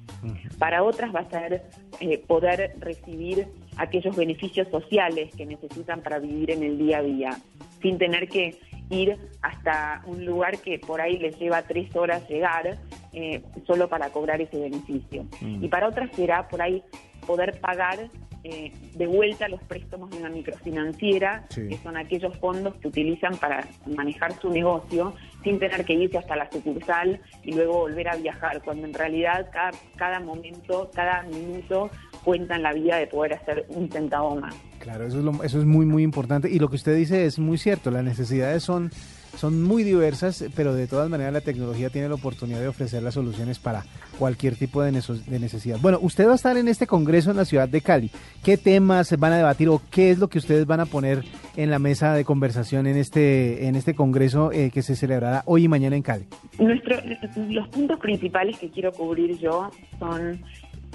Para 0.58 0.82
otras 0.82 1.14
va 1.14 1.20
a 1.20 1.30
ser 1.30 1.62
eh, 2.00 2.18
poder 2.26 2.74
recibir 2.78 3.46
aquellos 3.76 4.16
beneficios 4.16 4.68
sociales 4.68 5.34
que 5.36 5.46
necesitan 5.46 6.02
para 6.02 6.18
vivir 6.18 6.50
en 6.50 6.62
el 6.62 6.78
día 6.78 6.98
a 6.98 7.02
día, 7.02 7.30
sin 7.82 7.98
tener 7.98 8.28
que 8.28 8.58
ir 8.90 9.16
hasta 9.42 10.02
un 10.06 10.24
lugar 10.24 10.58
que 10.60 10.78
por 10.78 11.00
ahí 11.00 11.18
les 11.18 11.38
lleva 11.38 11.62
tres 11.62 11.94
horas 11.94 12.26
llegar 12.28 12.78
eh, 13.12 13.42
solo 13.66 13.88
para 13.88 14.10
cobrar 14.10 14.40
ese 14.40 14.58
beneficio. 14.58 15.26
Y 15.40 15.68
para 15.68 15.88
otras 15.88 16.10
será 16.16 16.48
por 16.48 16.62
ahí 16.62 16.82
poder 17.26 17.60
pagar 17.60 18.08
eh, 18.44 18.72
de 18.94 19.06
vuelta 19.06 19.48
los 19.48 19.62
préstamos 19.64 20.10
de 20.10 20.18
una 20.18 20.30
microfinanciera, 20.30 21.46
que 21.54 21.78
son 21.82 21.96
aquellos 21.96 22.36
fondos 22.38 22.74
que 22.76 22.88
utilizan 22.88 23.36
para 23.36 23.66
manejar 23.86 24.38
su 24.40 24.50
negocio 24.50 25.14
sin 25.42 25.58
tener 25.58 25.84
que 25.84 25.94
irse 25.94 26.18
hasta 26.18 26.36
la 26.36 26.50
sucursal 26.50 27.20
y 27.42 27.52
luego 27.52 27.80
volver 27.80 28.08
a 28.08 28.16
viajar, 28.16 28.62
cuando 28.62 28.86
en 28.86 28.94
realidad 28.94 29.48
cada, 29.52 29.72
cada 29.96 30.20
momento, 30.20 30.90
cada 30.94 31.22
minuto 31.24 31.90
cuenta 32.24 32.56
en 32.56 32.62
la 32.62 32.72
vida 32.72 32.96
de 32.96 33.06
poder 33.06 33.34
hacer 33.34 33.66
un 33.68 33.90
centavo 33.90 34.36
más. 34.36 34.54
Claro, 34.78 35.06
eso 35.06 35.18
es, 35.18 35.24
lo, 35.24 35.42
eso 35.42 35.58
es 35.58 35.64
muy, 35.64 35.86
muy 35.86 36.02
importante. 36.02 36.48
Y 36.50 36.58
lo 36.58 36.68
que 36.68 36.76
usted 36.76 36.96
dice 36.96 37.26
es 37.26 37.38
muy 37.38 37.58
cierto, 37.58 37.90
las 37.90 38.04
necesidades 38.04 38.62
son 38.62 38.90
son 39.38 39.62
muy 39.62 39.84
diversas, 39.84 40.44
pero 40.56 40.74
de 40.74 40.88
todas 40.88 41.08
maneras 41.08 41.32
la 41.32 41.40
tecnología 41.40 41.90
tiene 41.90 42.08
la 42.08 42.16
oportunidad 42.16 42.60
de 42.60 42.66
ofrecer 42.66 43.02
las 43.04 43.14
soluciones 43.14 43.60
para 43.60 43.84
cualquier 44.18 44.56
tipo 44.56 44.82
de, 44.82 44.90
necesidad. 44.90 45.78
Bueno, 45.80 45.98
usted 46.02 46.26
va 46.26 46.32
a 46.32 46.34
estar 46.34 46.56
en 46.56 46.66
este 46.66 46.88
congreso 46.88 47.30
en 47.30 47.36
la 47.36 47.44
ciudad 47.44 47.68
de 47.68 47.80
Cali. 47.80 48.10
¿Qué 48.42 48.56
temas 48.56 49.16
van 49.16 49.32
a 49.32 49.36
debatir 49.36 49.68
o 49.68 49.80
qué 49.90 50.10
es 50.10 50.18
lo 50.18 50.26
que 50.26 50.38
ustedes 50.38 50.66
van 50.66 50.80
a 50.80 50.86
poner 50.86 51.24
en 51.56 51.70
la 51.70 51.78
mesa 51.78 52.14
de 52.14 52.24
conversación 52.24 52.88
en 52.88 52.96
este, 52.96 53.68
en 53.68 53.76
este 53.76 53.94
congreso 53.94 54.50
eh, 54.50 54.70
que 54.72 54.82
se 54.82 54.96
celebrará 54.96 55.44
hoy 55.46 55.64
y 55.64 55.68
mañana 55.68 55.94
en 55.94 56.02
Cali? 56.02 56.24
Nuestro, 56.58 56.96
los 57.48 57.68
puntos 57.68 58.00
principales 58.00 58.58
que 58.58 58.70
quiero 58.70 58.92
cubrir 58.92 59.38
yo 59.38 59.70
son 60.00 60.42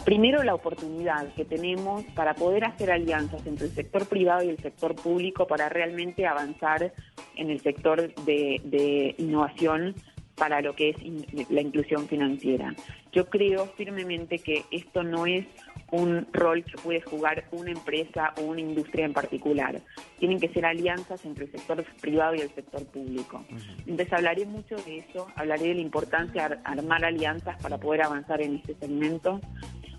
Primero, 0.06 0.44
la 0.44 0.54
oportunidad 0.54 1.34
que 1.34 1.46
tenemos 1.46 2.04
para 2.14 2.34
poder 2.34 2.66
hacer 2.66 2.92
alianzas 2.92 3.46
entre 3.48 3.68
el 3.68 3.72
sector 3.74 4.06
privado 4.06 4.44
y 4.44 4.50
el 4.50 4.58
sector 4.58 4.96
público 4.96 5.48
para 5.48 5.70
realmente 5.70 6.28
avanzar 6.28 6.94
en 7.38 7.50
el 7.50 7.62
sector 7.62 8.14
de, 8.26 9.16
innovación 9.18 9.96
para 10.36 10.62
lo 10.62 10.76
que 10.76 10.90
es 10.90 11.50
la 11.50 11.62
inclusión 11.62 12.08
financiera. 12.08 12.76
Yo 13.14 13.30
creo 13.30 13.68
firmemente 13.78 14.40
que 14.40 14.66
esto 14.72 15.04
no 15.04 15.26
es 15.26 15.46
un 15.92 16.28
rol 16.34 16.66
que 16.66 16.76
puede 16.82 17.02
jugar 17.02 17.46
una 17.52 17.72
empresa 17.72 18.34
o 18.42 18.42
una 18.42 18.60
industria 18.60 19.06
en 19.06 19.14
particular. 19.14 19.80
Tienen 20.20 20.40
que 20.40 20.50
ser 20.50 20.66
alianzas 20.66 21.24
entre 21.24 21.46
el 21.46 21.52
sector 21.52 21.86
privado 22.02 22.36
y 22.36 22.42
el 22.42 22.50
sector 22.50 22.84
público. 22.88 23.46
Entonces 23.86 24.12
hablaré 24.12 24.46
mucho 24.46 24.76
de 24.76 24.98
eso, 24.98 25.28
hablaré 25.36 25.68
de 25.68 25.76
la 25.76 25.82
importancia 25.82 26.50
de 26.50 26.58
armar 26.64 27.06
alianzas 27.06 27.62
para 27.62 27.78
poder 27.78 28.02
avanzar 28.02 28.42
en 28.42 28.56
este 28.56 28.74
segmento 28.74 29.40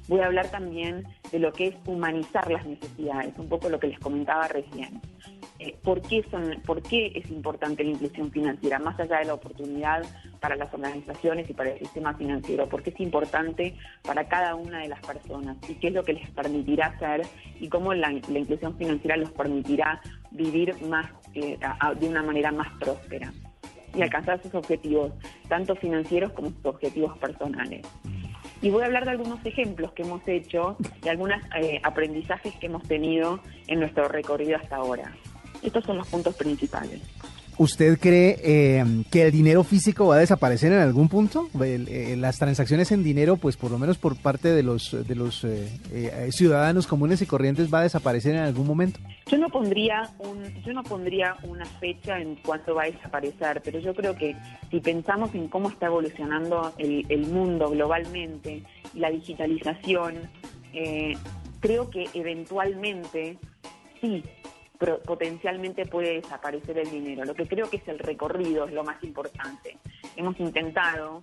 voy 0.09 0.21
a 0.21 0.27
hablar 0.27 0.49
también 0.49 1.05
de 1.31 1.39
lo 1.39 1.53
que 1.53 1.69
es 1.69 1.75
humanizar 1.87 2.51
las 2.51 2.67
necesidades, 2.67 3.35
un 3.39 3.49
poco 3.49 3.69
lo 3.69 3.79
que 3.79 3.89
les 3.89 3.99
comentaba 3.99 4.49
recién. 4.49 5.01
Eh, 5.61 5.77
¿por, 5.83 6.03
qué 6.03 6.25
son, 6.31 6.61
¿Por 6.67 6.83
qué 6.83 7.13
es 7.15 7.31
importante 7.31 7.85
la 7.85 7.91
inclusión 7.91 8.31
financiera, 8.31 8.79
más 8.79 8.99
allá 8.99 9.19
de 9.19 9.27
la 9.27 9.35
oportunidad 9.35 10.05
para 10.41 10.57
las 10.57 10.73
organizaciones 10.75 11.49
y 11.49 11.55
para 11.55 11.71
el 11.71 11.79
sistema 11.79 12.15
financiero? 12.15 12.69
¿Por 12.69 12.83
qué 12.83 12.91
es 12.91 13.01
importante 13.01 13.75
para 14.03 14.27
cada 14.27 14.57
una 14.57 14.81
de 14.81 14.89
las 14.89 15.01
personas? 15.01 15.57
¿Y 15.69 15.75
qué 15.75 15.89
es 15.89 15.95
lo 15.95 16.03
que 16.03 16.15
les 16.15 16.29
permitirá 16.31 16.87
hacer? 16.87 17.23
¿Y 17.61 17.69
cómo 17.69 17.95
la, 17.95 18.13
inclusión 18.13 18.77
financiera 18.77 19.17
los 19.17 19.31
permitirá 19.31 20.01
vivir 20.33 20.75
más 20.87 21.07
eh, 21.35 21.57
de 21.99 22.09
una 22.09 22.23
manera 22.23 22.51
más 22.51 22.69
próspera? 22.79 23.33
y 23.97 24.03
alcanzar 24.03 24.43
sus 24.43 24.53
objetivos, 24.55 25.13
tanto 25.49 25.77
financieros 25.77 26.33
como 26.33 26.49
sus 26.49 26.67
objetivos 26.67 27.17
personales. 27.19 27.87
Y 28.65 28.71
voy 28.71 28.83
a 28.83 28.87
hablar 28.87 29.05
de 29.05 29.11
algunos 29.11 29.45
ejemplos 29.45 29.93
que 29.93 30.05
hemos 30.05 30.27
hecho, 30.27 30.79
de 31.03 31.11
algunos 31.11 31.37
eh, 31.61 31.81
aprendizajes 31.83 32.55
que 32.55 32.65
hemos 32.65 32.83
tenido 32.85 33.41
en 33.67 33.79
nuestro 33.79 34.09
recorrido 34.09 34.57
hasta 34.57 34.77
ahora. 34.77 35.15
Estos 35.63 35.85
son 35.85 35.99
los 35.99 36.09
puntos 36.09 36.35
principales. 36.35 37.03
¿Usted 37.57 37.99
cree 38.01 38.37
eh, 38.43 38.85
que 39.11 39.23
el 39.23 39.33
dinero 39.33 39.63
físico 39.63 40.07
va 40.09 40.17
a 40.17 40.19
desaparecer 40.19 40.73
en 40.73 40.81
algún 40.81 41.09
punto? 41.09 41.49
Eh, 41.63 42.17
las 42.19 42.39
transacciones 42.39 42.91
en 42.91 43.05
dinero, 43.05 43.37
pues 43.37 43.57
por 43.57 43.71
lo 43.71 43.79
menos 43.79 43.97
por 43.97 44.17
parte 44.17 44.49
de 44.49 44.63
los 44.63 45.07
de 45.07 45.15
los 45.15 45.45
eh, 45.45 46.31
ciudadanos 46.33 46.87
comunes 46.87 47.23
y 47.23 47.27
corrientes, 47.27 47.73
va 47.73 47.81
a 47.81 47.83
desaparecer 47.83 48.35
en 48.35 48.43
algún 48.43 48.67
momento. 48.67 48.99
Yo 49.27 49.39
no 49.39 49.49
pondría 49.51 50.11
un 50.19 50.43
yo 50.65 50.73
no 50.73 50.83
pondría 50.83 51.37
una 51.45 51.65
fecha 51.65 52.19
en 52.19 52.37
cuánto 52.45 52.75
va 52.75 52.85
a 52.85 52.87
desaparecer, 52.87 53.63
pero 53.65 53.79
yo 53.79 53.95
creo 53.95 54.17
que 54.17 54.35
si 54.71 54.81
pensamos 54.81 55.33
en 55.35 55.47
cómo 55.49 55.69
está 55.69 55.87
evolucionando 55.87 56.73
el, 56.79 57.07
el 57.09 57.27
mundo 57.27 57.71
globalmente 57.71 58.63
la 58.95 59.11
digitalización, 59.11 60.15
creo 61.61 61.89
que 61.89 62.09
eventualmente 62.15 63.39
sí 64.01 64.25
potencialmente 65.05 65.87
puede 65.87 66.21
desaparecer 66.21 66.79
el 66.79 66.91
dinero. 66.91 67.25
Lo 67.25 67.35
que 67.35 67.47
creo 67.47 67.69
que 67.69 67.77
es 67.79 67.89
el 67.89 67.99
recorrido 67.99 68.67
es 68.67 68.73
lo 68.73 68.85
más 68.85 69.03
importante. 69.03 69.77
Hemos 70.17 70.39
intentado 70.41 71.23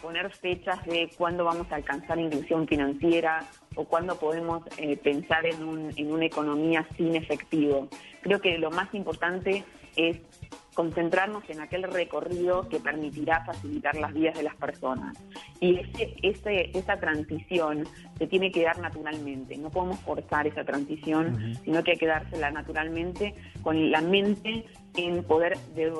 poner 0.00 0.30
fechas 0.30 0.84
de 0.86 1.10
cuándo 1.16 1.44
vamos 1.44 1.70
a 1.70 1.76
alcanzar 1.76 2.18
inclusión 2.18 2.66
financiera 2.66 3.44
o 3.76 3.84
cuándo 3.84 4.18
podemos 4.18 4.62
eh, 4.78 4.96
pensar 4.96 5.44
en, 5.46 5.62
un, 5.62 5.92
en 5.96 6.12
una 6.12 6.24
economía 6.24 6.86
sin 6.96 7.14
efectivo. 7.14 7.88
Creo 8.22 8.40
que 8.40 8.58
lo 8.58 8.70
más 8.70 8.92
importante 8.94 9.64
es 9.96 10.18
concentrarnos 10.74 11.48
en 11.48 11.60
aquel 11.60 11.82
recorrido 11.84 12.68
que 12.68 12.80
permitirá 12.80 13.44
facilitar 13.44 13.94
las 13.96 14.12
vidas 14.12 14.34
de 14.36 14.42
las 14.42 14.56
personas. 14.56 15.16
Y 15.60 15.80
ese, 16.22 16.70
esa 16.74 16.98
transición 16.98 17.84
se 18.18 18.26
tiene 18.26 18.50
que 18.50 18.62
dar 18.62 18.78
naturalmente, 18.78 19.56
no 19.58 19.70
podemos 19.70 20.00
forzar 20.00 20.46
esa 20.46 20.64
transición, 20.64 21.56
sino 21.64 21.82
que 21.82 21.92
hay 21.92 21.98
que 21.98 22.06
dársela 22.06 22.50
naturalmente 22.50 23.34
con 23.62 23.90
la 23.90 24.00
mente 24.00 24.64
en 24.96 25.22
poder 25.24 25.58
de 25.74 25.92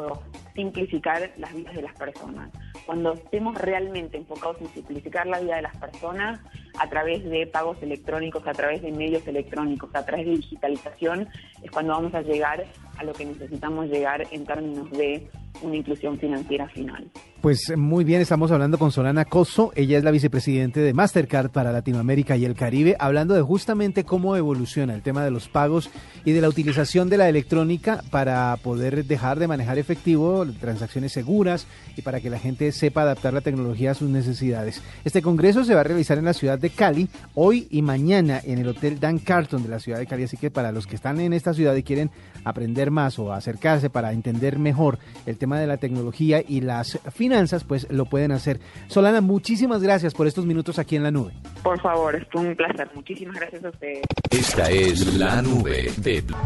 simplificar 0.54 1.32
las 1.36 1.54
vidas 1.54 1.74
de 1.74 1.82
las 1.82 1.94
personas. 1.94 2.50
Cuando 2.86 3.14
estemos 3.14 3.56
realmente 3.56 4.16
enfocados 4.16 4.60
en 4.60 4.68
simplificar 4.68 5.26
la 5.26 5.40
vida 5.40 5.56
de 5.56 5.62
las 5.62 5.76
personas 5.76 6.40
a 6.78 6.88
través 6.88 7.24
de 7.24 7.46
pagos 7.46 7.76
electrónicos, 7.82 8.46
a 8.46 8.52
través 8.52 8.82
de 8.82 8.92
medios 8.92 9.26
electrónicos, 9.26 9.90
a 9.94 10.04
través 10.04 10.26
de 10.26 10.32
digitalización, 10.32 11.28
es 11.62 11.70
cuando 11.70 11.92
vamos 11.92 12.14
a 12.14 12.22
llegar 12.22 12.64
a 12.96 13.04
lo 13.04 13.12
que 13.12 13.24
necesitamos 13.24 13.88
llegar 13.88 14.26
en 14.30 14.44
términos 14.44 14.90
de 14.90 15.28
una 15.62 15.76
inclusión 15.76 16.18
financiera 16.18 16.68
final. 16.68 17.10
Pues 17.40 17.72
muy 17.76 18.04
bien, 18.04 18.20
estamos 18.20 18.52
hablando 18.52 18.78
con 18.78 18.92
Solana 18.92 19.24
Coso, 19.24 19.72
ella 19.74 19.98
es 19.98 20.04
la 20.04 20.12
vicepresidente 20.12 20.78
de 20.78 20.94
Mastercard 20.94 21.50
para 21.50 21.72
Latinoamérica 21.72 22.36
y 22.36 22.44
el 22.44 22.54
Caribe, 22.54 22.94
hablando 23.00 23.34
de 23.34 23.42
justamente 23.42 24.04
cómo 24.04 24.36
evoluciona 24.36 24.94
el 24.94 25.02
tema 25.02 25.24
de 25.24 25.32
los 25.32 25.48
pagos 25.48 25.90
y 26.24 26.30
de 26.30 26.40
la 26.40 26.48
utilización 26.48 27.08
de 27.08 27.16
la 27.16 27.28
electrónica 27.28 28.04
para 28.10 28.56
poder 28.62 29.04
dejar 29.06 29.40
de 29.40 29.48
manejar 29.48 29.78
efectivo, 29.78 30.46
transacciones 30.60 31.10
seguras 31.10 31.66
y 31.96 32.02
para 32.02 32.20
que 32.20 32.30
la 32.30 32.38
gente 32.38 32.70
sepa 32.70 33.02
adaptar 33.02 33.34
la 33.34 33.40
tecnología 33.40 33.90
a 33.90 33.94
sus 33.94 34.08
necesidades. 34.08 34.80
Este 35.04 35.20
congreso 35.20 35.64
se 35.64 35.74
va 35.74 35.80
a 35.80 35.84
realizar 35.84 36.18
en 36.18 36.26
la 36.26 36.34
ciudad 36.34 36.60
de 36.60 36.70
Cali 36.70 37.08
hoy 37.34 37.66
y 37.70 37.82
mañana 37.82 38.40
en 38.44 38.58
el 38.58 38.68
Hotel 38.68 39.00
Dan 39.00 39.18
Carton 39.18 39.64
de 39.64 39.68
la 39.68 39.80
ciudad 39.80 39.98
de 39.98 40.06
Cali, 40.06 40.22
así 40.22 40.36
que 40.36 40.52
para 40.52 40.70
los 40.70 40.86
que 40.86 40.94
están 40.94 41.18
en 41.18 41.32
esta 41.32 41.54
ciudad 41.54 41.74
y 41.74 41.82
quieren 41.82 42.10
aprender 42.44 42.92
más 42.92 43.18
o 43.18 43.32
acercarse 43.32 43.90
para 43.90 44.12
entender 44.12 44.60
mejor 44.60 44.98
el 45.26 45.38
tema 45.38 45.51
tema 45.52 45.60
de 45.60 45.66
la 45.66 45.76
tecnología 45.76 46.42
y 46.46 46.62
las 46.62 46.98
finanzas, 47.12 47.64
pues 47.64 47.86
lo 47.90 48.06
pueden 48.06 48.32
hacer. 48.32 48.58
Solana, 48.86 49.20
muchísimas 49.20 49.82
gracias 49.82 50.14
por 50.14 50.26
estos 50.26 50.46
minutos 50.46 50.78
aquí 50.78 50.96
en 50.96 51.02
la 51.02 51.10
nube. 51.10 51.32
Por 51.62 51.78
favor, 51.80 52.16
es 52.16 52.26
un 52.34 52.56
placer. 52.56 52.88
Muchísimas 52.94 53.36
gracias 53.36 53.62
a 53.64 53.68
ustedes. 53.68 54.02
Esta 54.30 54.70
es 54.70 55.14
la 55.18 55.42
nube 55.42 55.92
de 55.98 56.22
Blue. 56.22 56.36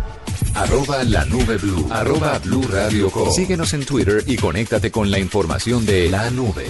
Arroba 0.54 1.04
la 1.04 1.24
nube 1.26 1.56
blue. 1.58 1.86
Arroba 1.90 2.38
blue 2.38 2.64
radio 2.68 3.10
com. 3.10 3.30
Síguenos 3.30 3.74
en 3.74 3.84
Twitter 3.84 4.24
y 4.26 4.36
conéctate 4.36 4.90
con 4.90 5.10
la 5.10 5.18
información 5.18 5.84
de 5.84 6.08
la 6.08 6.30
nube. 6.30 6.64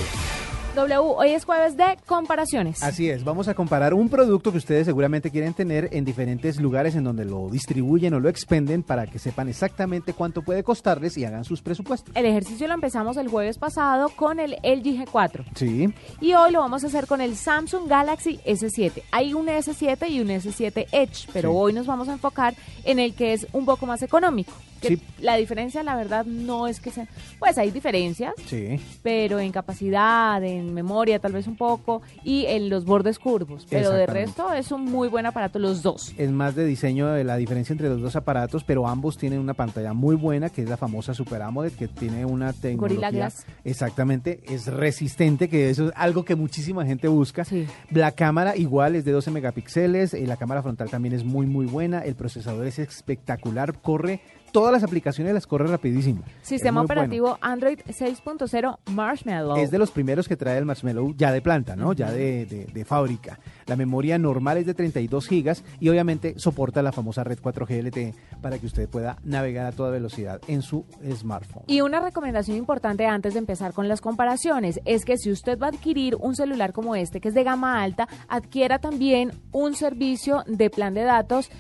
W, 0.77 0.99
hoy 1.17 1.31
es 1.31 1.45
jueves 1.45 1.77
de 1.77 1.97
comparaciones. 2.07 2.83
Así 2.83 3.09
es, 3.09 3.25
vamos 3.25 3.49
a 3.49 3.55
comparar 3.55 3.95
un 3.95 4.09
producto 4.11 4.53
que 4.53 4.59
ustedes 4.59 4.85
seguramente 4.87 5.31
quieren 5.31 5.55
tener 5.55 5.89
en 5.93 6.05
diferentes 6.05 6.61
lugares 6.61 6.95
en 6.95 7.05
donde 7.05 7.25
lo 7.25 7.49
distribuyen 7.51 8.13
o 8.15 8.21
lo 8.21 8.29
expenden 8.29 8.83
para 8.83 9.07
que 9.07 9.19
sepan 9.19 9.49
exactamente 9.49 10.13
cuánto 10.13 10.43
puede 10.43 10.63
costarles 10.63 11.17
y 11.17 11.25
hagan 11.25 11.45
sus 11.45 11.63
presupuestos. 11.63 12.15
El 12.15 12.27
ejercicio 12.27 12.69
lo 12.69 12.75
empezamos 12.75 13.17
el 13.17 13.29
jueves 13.29 13.57
pasado 13.59 14.11
con 14.11 14.39
el 14.39 14.53
LG 14.63 15.07
G4. 15.07 15.45
Sí. 15.55 15.89
Y 16.21 16.35
hoy 16.35 16.53
lo 16.53 16.61
vamos 16.61 16.85
a 16.85 16.89
hacer 16.89 17.07
con 17.07 17.21
el 17.23 17.37
Samsung 17.37 17.89
Galaxy 17.89 18.39
S7. 18.45 19.03
Hay 19.13 19.33
un 19.33 19.47
S7 19.47 20.11
y 20.11 20.21
un 20.21 20.29
S7 20.29 20.87
Edge, 20.93 21.27
pero 21.33 21.51
Sí. 21.51 21.57
hoy 21.59 21.73
nos 21.73 21.87
vamos 21.87 22.09
a 22.09 22.13
enfocar 22.13 22.55
en 22.85 22.99
el 22.99 23.15
que 23.15 23.33
es 23.33 23.47
un 23.53 23.65
poco 23.65 23.87
más 23.87 24.03
económico. 24.03 24.53
Que 24.81 24.89
Sí. 24.89 25.03
La 25.21 25.37
diferencia, 25.37 25.83
la 25.83 25.97
verdad, 25.97 26.27
no 26.27 26.67
es 26.67 26.81
que 26.81 26.91
sea... 26.91 27.07
Pues 27.39 27.57
hay 27.57 27.71
diferencias, 27.71 28.35
Sí. 28.47 28.79
pero 29.03 29.41
en 29.41 29.51
capacidad, 29.51 30.43
en 30.45 30.66
memoria 30.73 31.19
tal 31.19 31.33
vez 31.33 31.47
un 31.47 31.57
poco, 31.57 32.03
y 32.25 32.47
en 32.47 32.71
los 32.71 32.85
bordes 32.85 33.19
curvos. 33.19 33.67
Pero 33.69 33.91
de 33.91 34.07
resto 34.07 34.53
es 34.53 34.73
un 34.73 34.85
muy 34.85 35.09
buen 35.09 35.27
aparato 35.27 35.59
los 35.59 35.83
dos. 35.83 36.15
Es 36.17 36.31
más 36.31 36.55
de 36.55 36.65
diseño 36.65 37.09
de 37.09 37.25
la 37.25 37.37
diferencia 37.37 37.73
entre 37.73 37.89
los 37.89 38.01
dos 38.01 38.17
aparatos, 38.17 38.65
pero 38.65 38.87
ambos 38.87 39.17
tienen 39.17 39.39
una 39.39 39.55
pantalla 39.55 39.93
muy 39.93 40.17
buena, 40.17 40.51
que 40.51 40.63
es 40.63 40.69
la 40.69 40.77
famosa 40.77 41.15
Super 41.15 41.43
AMOLED, 41.43 41.73
que 41.73 41.89
tiene 41.89 42.25
una 42.25 42.53
tecnología... 42.53 43.11
Glass. 43.11 43.47
Exactamente, 43.65 44.41
es 44.49 44.67
resistente, 44.67 45.49
que 45.49 45.71
eso 45.71 45.89
es 45.89 45.93
algo 45.97 46.25
que 46.25 46.35
muchísima 46.35 46.85
gente 46.85 47.09
busca. 47.09 47.45
Sí. 47.45 47.67
La 47.91 48.13
cámara 48.13 48.57
igual 48.57 48.97
es 48.97 49.05
de 49.05 49.13
12 49.13 49.31
megapíxeles, 49.31 50.15
eh, 50.15 50.27
la 50.27 50.37
cámara 50.37 50.63
frontal 50.63 50.91
también 50.91 51.15
es 51.15 51.25
muy 51.25 51.47
muy 51.47 51.67
buena, 51.67 52.01
el 52.01 52.15
procesador 52.15 52.67
es 52.67 52.79
espectacular, 52.79 53.81
corre, 53.81 54.21
todas 54.53 54.73
las 54.73 54.83
aplicaciones 54.83 55.35
las 55.35 55.47
corre 55.47 55.67
rapidísimo. 55.67 56.23
Sistema 56.43 56.81
muy 56.81 56.87
bueno. 56.87 57.03
operativo 57.03 57.39
Android 57.41 57.79
6.0 57.87 58.79
Marshmallow. 58.93 59.57
Es 59.57 59.71
de 59.71 59.79
los 59.79 59.91
primeros 59.91 60.29
que 60.29 60.37
trae 60.37 60.59
el 60.59 60.65
Marshmallow 60.65 61.15
ya 61.17 61.33
de 61.33 61.41
planta, 61.43 61.77
¿no? 61.77 61.93
Ya 61.93 62.11
de, 62.11 62.47
de- 62.47 62.67
de 62.67 62.85
fábrica. 62.85 63.39
La 63.67 63.77
memoria 63.77 64.19
normal 64.19 64.59
es 64.59 64.67
de 64.67 64.75
32 64.75 65.27
gigas 65.29 65.65
y 65.81 65.89
obviamente 65.89 66.35
soporta 66.39 66.83
la 66.83 66.93
famosa 66.93 67.25
red 67.25 67.39
4G 67.39 67.83
LTE 67.83 68.15
para 68.41 68.59
que 68.59 68.67
usted 68.67 68.89
pueda 68.89 69.19
navegar 69.25 69.67
a 69.67 69.73
toda 69.73 69.91
velocidad 69.91 70.41
en 70.49 70.63
su 70.63 70.85
smartphone. 71.15 71.65
Y 71.67 71.81
una 71.81 72.01
recomendación 72.01 72.57
importante 72.57 73.07
antes 73.07 73.35
de 73.35 73.41
empezar 73.41 73.73
con 73.73 73.89
las 73.89 74.01
comparaciones 74.01 74.81
es 74.85 75.05
que 75.05 75.17
si 75.19 75.31
usted 75.31 75.59
va 75.59 75.67
a 75.67 75.71
adquirir 75.71 76.17
un 76.17 76.37
celular 76.37 76.73
como 76.73 76.95
este, 76.97 77.21
que 77.21 77.29
es 77.29 77.35
de 77.35 77.45
gama 77.45 77.83
alta, 77.83 78.09
adquiera 78.29 78.79
también 78.79 79.33
un 79.53 79.75
servicio 79.75 80.45
de 80.47 80.71
plan 80.71 80.95
de 80.95 81.03
datos. 81.03 81.51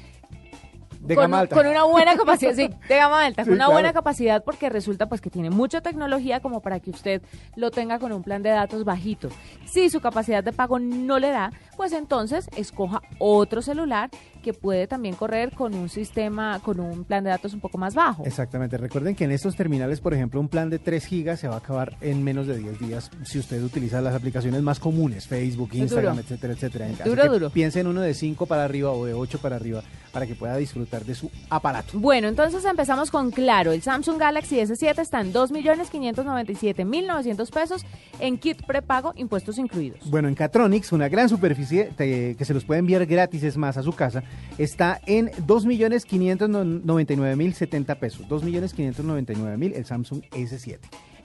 De 1.00 1.14
con, 1.14 1.22
gama 1.24 1.40
alta. 1.40 1.54
con 1.56 1.66
una 1.66 1.84
buena 1.84 2.16
capacidad, 2.16 2.54
sí, 2.54 2.68
de 2.88 2.96
gama 2.96 3.24
alta, 3.24 3.42
Sí, 3.44 3.48
con 3.48 3.54
una 3.56 3.64
claro. 3.66 3.72
buena 3.72 3.92
capacidad 3.92 4.44
porque 4.44 4.68
resulta 4.68 5.08
pues 5.08 5.20
que 5.20 5.30
tiene 5.30 5.50
mucha 5.50 5.80
tecnología 5.80 6.40
como 6.40 6.60
para 6.60 6.80
que 6.80 6.90
usted 6.90 7.22
lo 7.56 7.70
tenga 7.70 7.98
con 7.98 8.12
un 8.12 8.22
plan 8.22 8.42
de 8.42 8.50
datos 8.50 8.84
bajito. 8.84 9.28
Si 9.66 9.90
su 9.90 10.00
capacidad 10.00 10.42
de 10.42 10.52
pago 10.52 10.78
no 10.78 11.18
le 11.18 11.30
da, 11.30 11.52
pues 11.76 11.92
entonces 11.92 12.48
escoja 12.56 13.02
otro 13.18 13.62
celular 13.62 14.10
que 14.46 14.54
puede 14.54 14.86
también 14.86 15.16
correr 15.16 15.50
con 15.52 15.74
un 15.74 15.88
sistema, 15.88 16.60
con 16.62 16.78
un 16.78 17.02
plan 17.02 17.24
de 17.24 17.30
datos 17.30 17.52
un 17.52 17.58
poco 17.60 17.78
más 17.78 17.96
bajo. 17.96 18.24
Exactamente. 18.24 18.76
Recuerden 18.78 19.16
que 19.16 19.24
en 19.24 19.32
estos 19.32 19.56
terminales, 19.56 19.98
por 20.00 20.14
ejemplo, 20.14 20.38
un 20.40 20.46
plan 20.48 20.70
de 20.70 20.78
3 20.78 21.04
gigas 21.04 21.40
se 21.40 21.48
va 21.48 21.56
a 21.56 21.58
acabar 21.58 21.96
en 22.00 22.22
menos 22.22 22.46
de 22.46 22.56
10 22.56 22.78
días 22.78 23.10
si 23.24 23.40
usted 23.40 23.60
utiliza 23.60 24.00
las 24.00 24.14
aplicaciones 24.14 24.62
más 24.62 24.78
comunes, 24.78 25.26
Facebook, 25.26 25.70
Instagram, 25.72 26.12
duro. 26.14 26.24
etcétera, 26.24 26.52
etcétera. 26.52 26.86
Duro, 27.04 27.28
duro. 27.32 27.50
Piense 27.50 27.80
en 27.80 27.88
uno 27.88 28.02
de 28.02 28.14
5 28.14 28.46
para 28.46 28.62
arriba 28.64 28.92
o 28.92 29.04
de 29.04 29.14
8 29.14 29.38
para 29.38 29.56
arriba 29.56 29.82
para 30.12 30.26
que 30.26 30.36
pueda 30.36 30.56
disfrutar 30.56 31.04
de 31.04 31.14
su 31.16 31.28
aparato. 31.50 31.98
Bueno, 31.98 32.28
entonces 32.28 32.64
empezamos 32.64 33.10
con 33.10 33.32
Claro. 33.32 33.72
El 33.72 33.82
Samsung 33.82 34.18
Galaxy 34.18 34.56
S7 34.60 35.00
está 35.00 35.20
en 35.20 35.32
2.597.900 35.32 37.50
pesos 37.50 37.84
en 38.20 38.38
kit 38.38 38.64
prepago, 38.64 39.12
impuestos 39.16 39.58
incluidos. 39.58 40.08
Bueno, 40.08 40.28
en 40.28 40.34
Catronics, 40.34 40.92
una 40.92 41.08
gran 41.08 41.28
superficie 41.28 41.90
te- 41.96 42.34
que 42.36 42.44
se 42.44 42.54
los 42.54 42.64
puede 42.64 42.80
enviar 42.80 43.04
gratis, 43.06 43.42
es 43.42 43.56
más, 43.56 43.76
a 43.76 43.82
su 43.82 43.92
casa, 43.92 44.22
está 44.58 45.00
en 45.06 45.30
2.599.070 45.30 47.98
pesos. 47.98 48.28
2.599.000 48.28 49.72
el 49.74 49.84
Samsung 49.84 50.22
S7. 50.30 50.78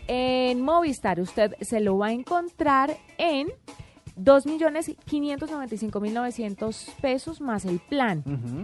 En 0.07 0.61
Movistar 0.61 1.19
usted 1.19 1.55
se 1.61 1.79
lo 1.79 1.97
va 1.97 2.07
a 2.07 2.11
encontrar 2.11 2.97
en 3.17 3.47
2.595.900 4.17 6.93
pesos 7.01 7.39
más 7.41 7.65
el 7.65 7.79
plan. 7.79 8.23
Ujú. 8.25 8.63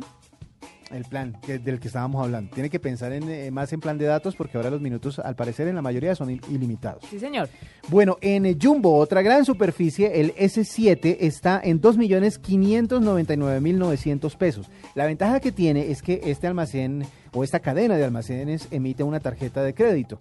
El 0.92 1.04
plan 1.04 1.38
que- 1.46 1.60
del 1.60 1.80
que 1.82 1.88
estábamos 1.88 2.24
hablando. 2.24 2.50
Tiene 2.54 2.70
que 2.70 2.80
pensar 2.80 3.12
en, 3.12 3.30
eh, 3.30 3.52
más 3.52 3.74
en 3.74 3.82
plan 3.82 3.98
de 3.98 4.06
datos 4.06 4.36
porque 4.38 4.56
ahora 4.58 4.70
los 4.70 4.80
minutos, 4.80 5.20
al 5.20 5.36
parecer, 5.36 5.68
en 5.68 5.76
la 5.76 5.82
mayoría 5.82 6.16
son 6.16 6.30
il- 6.30 6.42
ilimitados. 6.50 7.04
Sí, 7.10 7.20
señor. 7.20 7.50
Bueno, 7.90 8.18
en 8.22 8.46
eh, 8.46 8.56
Jumbo, 8.62 8.96
otra 8.98 9.22
gran 9.22 9.44
superficie, 9.44 10.22
el 10.22 10.34
S7 10.36 11.18
está 11.20 11.60
en 11.62 11.82
2.599.900 11.82 14.36
pesos. 14.38 14.70
La 14.96 15.06
ventaja 15.06 15.40
que 15.40 15.52
tiene 15.52 15.92
es 15.92 16.02
que 16.02 16.22
este 16.24 16.48
almacén 16.48 17.04
o 17.34 17.44
esta 17.44 17.60
cadena 17.60 17.98
de 17.98 18.06
almacenes 18.06 18.68
emite 18.72 19.04
una 19.04 19.20
tarjeta 19.20 19.62
de 19.64 19.74
crédito 19.74 20.18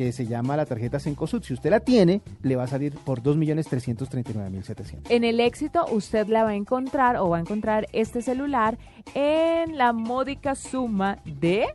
que 0.00 0.12
se 0.12 0.26
llama 0.26 0.56
la 0.56 0.64
tarjeta 0.64 0.98
Cencosud. 0.98 1.42
Si 1.42 1.52
usted 1.52 1.68
la 1.68 1.80
tiene, 1.80 2.22
le 2.40 2.56
va 2.56 2.62
a 2.62 2.66
salir 2.66 2.94
por 2.94 3.22
2.339.700. 3.22 5.10
En 5.10 5.24
el 5.24 5.40
éxito 5.40 5.84
usted 5.92 6.26
la 6.28 6.42
va 6.42 6.48
a 6.50 6.54
encontrar 6.54 7.18
o 7.18 7.28
va 7.28 7.36
a 7.36 7.40
encontrar 7.40 7.86
este 7.92 8.22
celular 8.22 8.78
en 9.12 9.76
la 9.76 9.92
módica 9.92 10.54
suma 10.54 11.18
de 11.26 11.66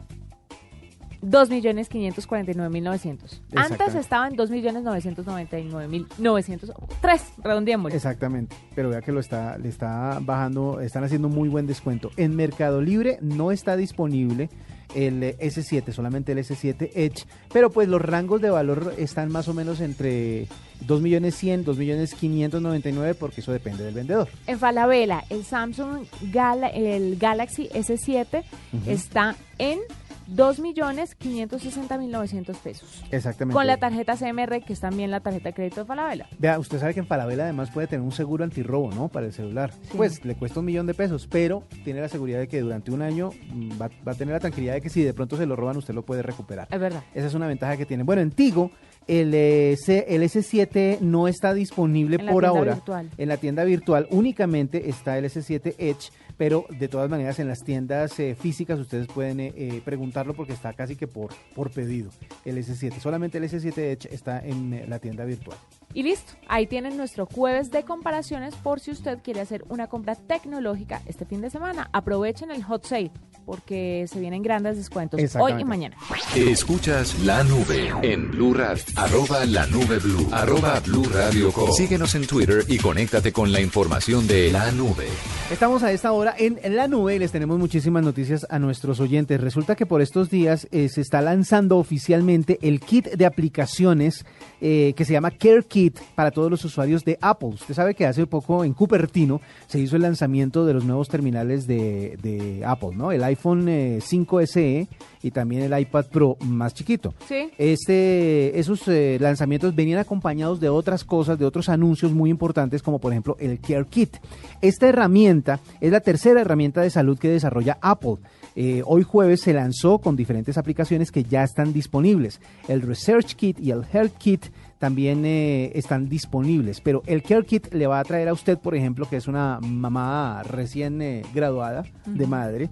2.549.900. 1.22 3.42
Antes 3.56 3.94
estaba 3.94 4.28
en 4.28 4.36
2.999.900. 4.38 6.74
Tres, 7.02 7.32
redondeémoslo. 7.44 7.96
Exactamente, 7.96 8.56
pero 8.74 8.90
vea 8.90 9.04
que 9.04 9.12
lo 9.12 9.20
está, 9.20 9.60
le 9.60 9.70
está 9.70 10.18
bajando, 10.20 10.82
están 10.82 11.04
haciendo 11.04 11.28
un 11.28 11.36
muy 11.36 11.50
buen 11.50 11.68
descuento. 11.68 12.10
En 12.18 12.36
Mercado 12.36 12.82
Libre 12.82 13.20
no 13.22 13.52
está 13.52 13.76
disponible 13.76 14.50
el 14.94 15.24
eh, 15.24 15.38
S7, 15.40 15.92
solamente 15.92 16.34
el 16.34 16.38
S7 16.40 16.92
Edge, 16.94 17.26
pero 17.52 17.70
pues 17.72 17.88
los 17.88 18.02
rangos 18.02 18.42
de 18.42 18.50
valor 18.50 18.94
están 18.98 19.32
más 19.32 19.48
o 19.48 19.54
menos 19.54 19.82
entre 19.82 20.48
2.100.000, 20.86 21.64
2.599.000 21.64 23.16
porque 23.16 23.42
eso 23.42 23.52
depende 23.52 23.84
del 23.84 23.94
vendedor. 23.94 24.28
En 24.48 24.60
Falabella, 24.60 25.24
el 25.30 25.44
Samsung 25.46 26.06
Gala- 26.32 26.70
el 26.70 27.18
Galaxy 27.18 27.70
S7 27.74 28.44
está 28.88 29.36
en 29.58 29.80
2.560.900 30.30 32.56
pesos. 32.58 33.04
Exactamente. 33.12 33.54
Con 33.56 33.68
la 33.68 33.78
tarjeta 33.78 34.16
CMR, 34.16 34.62
que 34.64 34.74
es 34.74 34.80
también 34.80 35.12
la 35.12 35.20
tarjeta 35.20 35.50
de 35.50 35.54
crédito 35.54 35.82
de 35.82 35.86
Falabella. 35.86 36.28
Vea, 36.40 36.60
usted 36.60 36.80
sabe 36.80 36.94
que 36.94 37.00
en 37.02 37.08
Falabella 37.08 37.44
además 37.44 37.70
puede 37.72 37.88
tener 37.88 38.02
un 38.04 38.12
seguro 38.12 38.44
antirrobo, 38.44 38.92
¿no? 38.92 39.08
Para 39.10 39.26
el 39.28 39.34
celular. 39.34 39.72
Pues 39.96 40.24
le 40.26 40.36
cuesta 40.36 40.60
un 40.60 40.66
millón 40.66 40.88
de 40.88 40.94
pesos, 40.94 41.28
pero 41.30 41.64
tiene 41.84 42.02
la 42.02 42.10
seguridad 42.10 42.40
de 42.40 42.48
que 42.48 42.62
durante 42.62 42.92
un 42.92 43.02
año 43.02 43.30
mm, 43.52 43.72
va, 43.82 43.90
va 44.08 44.12
a 44.12 44.16
tener 44.16 44.34
la 44.34 44.40
tranquilidad 44.40 44.74
de 44.74 44.82
que 44.82 44.90
si 44.90 45.04
de 45.04 45.14
pronto 45.14 45.38
se 45.38 45.46
lo 45.46 45.56
roban, 45.56 45.78
usted 45.78 45.94
lo 45.94 46.04
puede 46.04 46.22
recuperar. 46.22 46.68
Es 46.72 46.80
verdad. 46.80 47.04
Esa 47.14 47.28
es 47.28 47.34
una 47.34 47.48
ventaja 47.48 47.78
que 47.78 47.86
tiene. 47.86 48.04
Bueno, 48.04 48.22
en 48.22 48.32
Tigo, 48.32 48.72
el, 49.08 49.34
S- 49.34 50.06
el 50.08 50.24
S7 50.24 51.00
no 51.02 51.28
está 51.28 51.54
disponible 51.54 52.16
En 52.18 52.26
la 52.26 52.32
por 52.32 52.44
tienda 52.44 52.60
ahora. 52.60 52.74
virtual. 52.74 53.10
En 53.18 53.28
la 53.30 53.38
tienda 53.38 53.64
virtual 53.64 54.08
únicamente 54.10 54.90
está 54.90 55.18
el 55.18 55.26
S7 55.26 55.76
Edge, 55.78 56.10
pero 56.38 56.66
de 56.70 56.88
todas 56.88 57.10
maneras 57.10 57.40
en 57.40 57.48
las 57.48 57.64
tiendas 57.64 58.20
eh, 58.20 58.36
físicas 58.36 58.80
ustedes 58.80 59.08
pueden 59.08 59.40
eh, 59.40 59.54
eh, 59.56 59.82
preguntarlo 59.84 60.34
porque 60.34 60.54
está 60.54 60.74
casi 60.74 60.96
que 60.96 61.08
por, 61.08 61.34
por 61.54 61.72
pedido 61.72 62.10
el 62.44 62.58
S7. 62.58 63.00
Solamente 63.00 63.38
el 63.38 63.46
S7 63.46 63.78
Edge 63.78 64.14
está 64.14 64.40
en 64.40 64.90
la 64.90 65.00
tienda 65.00 65.26
virtual. 65.26 65.58
Y 65.94 66.04
listo, 66.04 66.34
ahí 66.48 66.68
tienen 66.68 66.98
nuestro 66.98 67.26
jueves 67.26 67.72
de 67.72 67.84
comparaciones 67.84 68.56
por 68.56 68.80
si 68.80 68.92
usted 68.92 69.20
quiere 69.24 69.42
hacer 69.42 69.64
una 69.70 69.88
compra 69.88 70.16
tecnológica 70.16 71.02
este 71.06 71.26
fin 71.26 71.42
de 71.42 71.50
semana. 71.50 71.90
Aprovechen 71.94 72.52
el 72.52 72.64
hot 72.64 72.86
sale 72.86 73.12
porque 73.46 74.06
se 74.12 74.20
vienen 74.20 74.42
grandes 74.42 74.78
descuentos 74.78 75.20
hoy 75.36 75.54
y 75.60 75.64
mañana. 75.64 75.96
Escuchas 76.36 77.20
la 77.24 77.44
nube 77.44 77.92
en 78.02 78.32
Blue 78.32 78.54
Radio. 78.54 78.84
Arroba 78.96 79.46
la 79.46 79.68
nube 79.68 80.00
blue. 80.00 80.28
Arroba 80.32 80.80
blue 80.80 81.06
radio 81.14 81.52
com. 81.52 81.72
Síguenos 81.72 82.16
en 82.16 82.26
Twitter 82.26 82.66
y 82.68 82.78
conéctate 82.78 83.32
con 83.32 83.52
la 83.52 83.62
información 83.62 84.28
de 84.28 84.52
la 84.52 84.72
nube. 84.72 85.08
Estamos 85.52 85.84
a 85.84 85.92
esta 85.92 86.12
hora 86.12 86.34
en 86.38 86.60
la 86.76 86.88
nube 86.88 87.16
y 87.16 87.20
les 87.20 87.32
tenemos 87.32 87.60
muchísimas 87.60 88.04
noticias 88.04 88.46
a 88.50 88.60
nuestros 88.60 89.00
oyentes. 89.00 89.40
Resulta 89.40 89.76
que 89.76 89.86
por 89.86 90.02
estos 90.02 90.30
días 90.30 90.68
eh, 90.72 90.90
se 90.90 91.02
está 91.02 91.22
lanzando 91.22 91.78
oficialmente 91.78 92.58
el 92.62 92.80
kit 92.80 93.12
de 93.12 93.26
aplicaciones 93.26 94.26
eh, 94.62 94.94
que 94.96 95.06
se 95.06 95.14
llama 95.14 95.32
Care 95.32 95.64
Kit 95.64 96.00
para 96.16 96.32
todos 96.32 96.50
los 96.50 96.66
usuarios 96.66 97.04
de 97.04 97.20
Apple. 97.22 97.50
Usted 97.50 97.76
sabe 97.76 97.94
que 97.94 98.06
hace 98.06 98.26
poco 98.26 98.64
en 98.64 98.74
Cupertino 98.74 99.42
se 99.68 99.80
hizo 99.80 99.96
el 99.96 100.02
lanzamiento 100.02 100.66
de 100.66 100.74
los 100.74 100.86
nuevos 100.86 101.10
terminales 101.10 101.68
de, 101.68 102.18
de 102.22 102.64
Apple, 102.66 102.92
¿no? 102.96 103.12
El 103.12 103.24
iPhone 103.36 103.68
eh, 103.70 104.00
5 104.02 104.42
SE 104.48 104.88
y 105.22 105.32
también 105.32 105.64
el 105.64 105.80
iPad 105.80 106.06
Pro 106.06 106.38
más 106.42 106.74
chiquito. 106.74 107.14
Sí. 107.28 107.50
Este, 107.58 108.58
esos 108.60 108.88
eh, 108.88 109.18
lanzamientos 109.20 109.76
venían 109.76 110.00
acompañados 110.00 110.60
de 110.60 110.70
otras 110.70 111.04
cosas, 111.04 111.38
de 111.38 111.46
otros 111.46 111.70
anuncios 111.70 112.14
muy 112.14 112.30
importantes, 112.30 112.82
como 112.82 113.00
por 113.00 113.12
ejemplo 113.12 113.36
el 113.40 113.60
Care 113.60 113.86
Kit. 113.90 114.18
Esta 114.62 114.88
herramienta 114.88 115.60
es 115.82 115.92
la 115.92 116.00
tercera 116.00 116.42
herramienta 116.42 116.82
de 116.82 116.90
salud 116.90 117.18
que 117.18 117.30
desarrolla 117.30 117.78
Apple. 117.82 118.18
Eh, 118.56 118.84
hoy 118.86 119.04
jueves 119.04 119.42
se 119.42 119.54
lanzó 119.54 119.98
con 120.00 120.16
diferentes 120.16 120.58
aplicaciones 120.58 121.12
que 121.12 121.24
ya 121.24 121.44
están 121.44 121.74
disponibles. 121.74 122.40
El 122.68 122.82
Research 122.82 123.36
Kit 123.36 123.60
y 123.60 123.72
el 123.72 123.84
Health 123.92 124.18
Kit 124.18 124.46
también 124.80 125.26
eh, 125.26 125.72
están 125.76 126.08
disponibles, 126.08 126.80
pero 126.82 127.02
el 127.06 127.24
Care 127.24 127.46
Kit 127.46 127.74
le 127.74 127.88
va 127.88 128.00
a 128.00 128.04
traer 128.04 128.30
a 128.30 128.34
usted, 128.34 128.58
por 128.58 128.76
ejemplo, 128.76 129.08
que 129.10 129.18
es 129.18 129.28
una 129.28 129.60
mamá 129.62 130.44
recién 130.44 131.02
eh, 131.02 131.24
graduada 131.34 131.86
de 132.06 132.28
madre, 132.28 132.70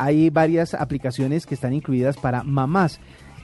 hay 0.00 0.30
varias 0.30 0.72
aplicaciones 0.72 1.44
que 1.44 1.54
están 1.54 1.74
incluidas 1.74 2.16
para 2.16 2.42
mamás. 2.42 3.00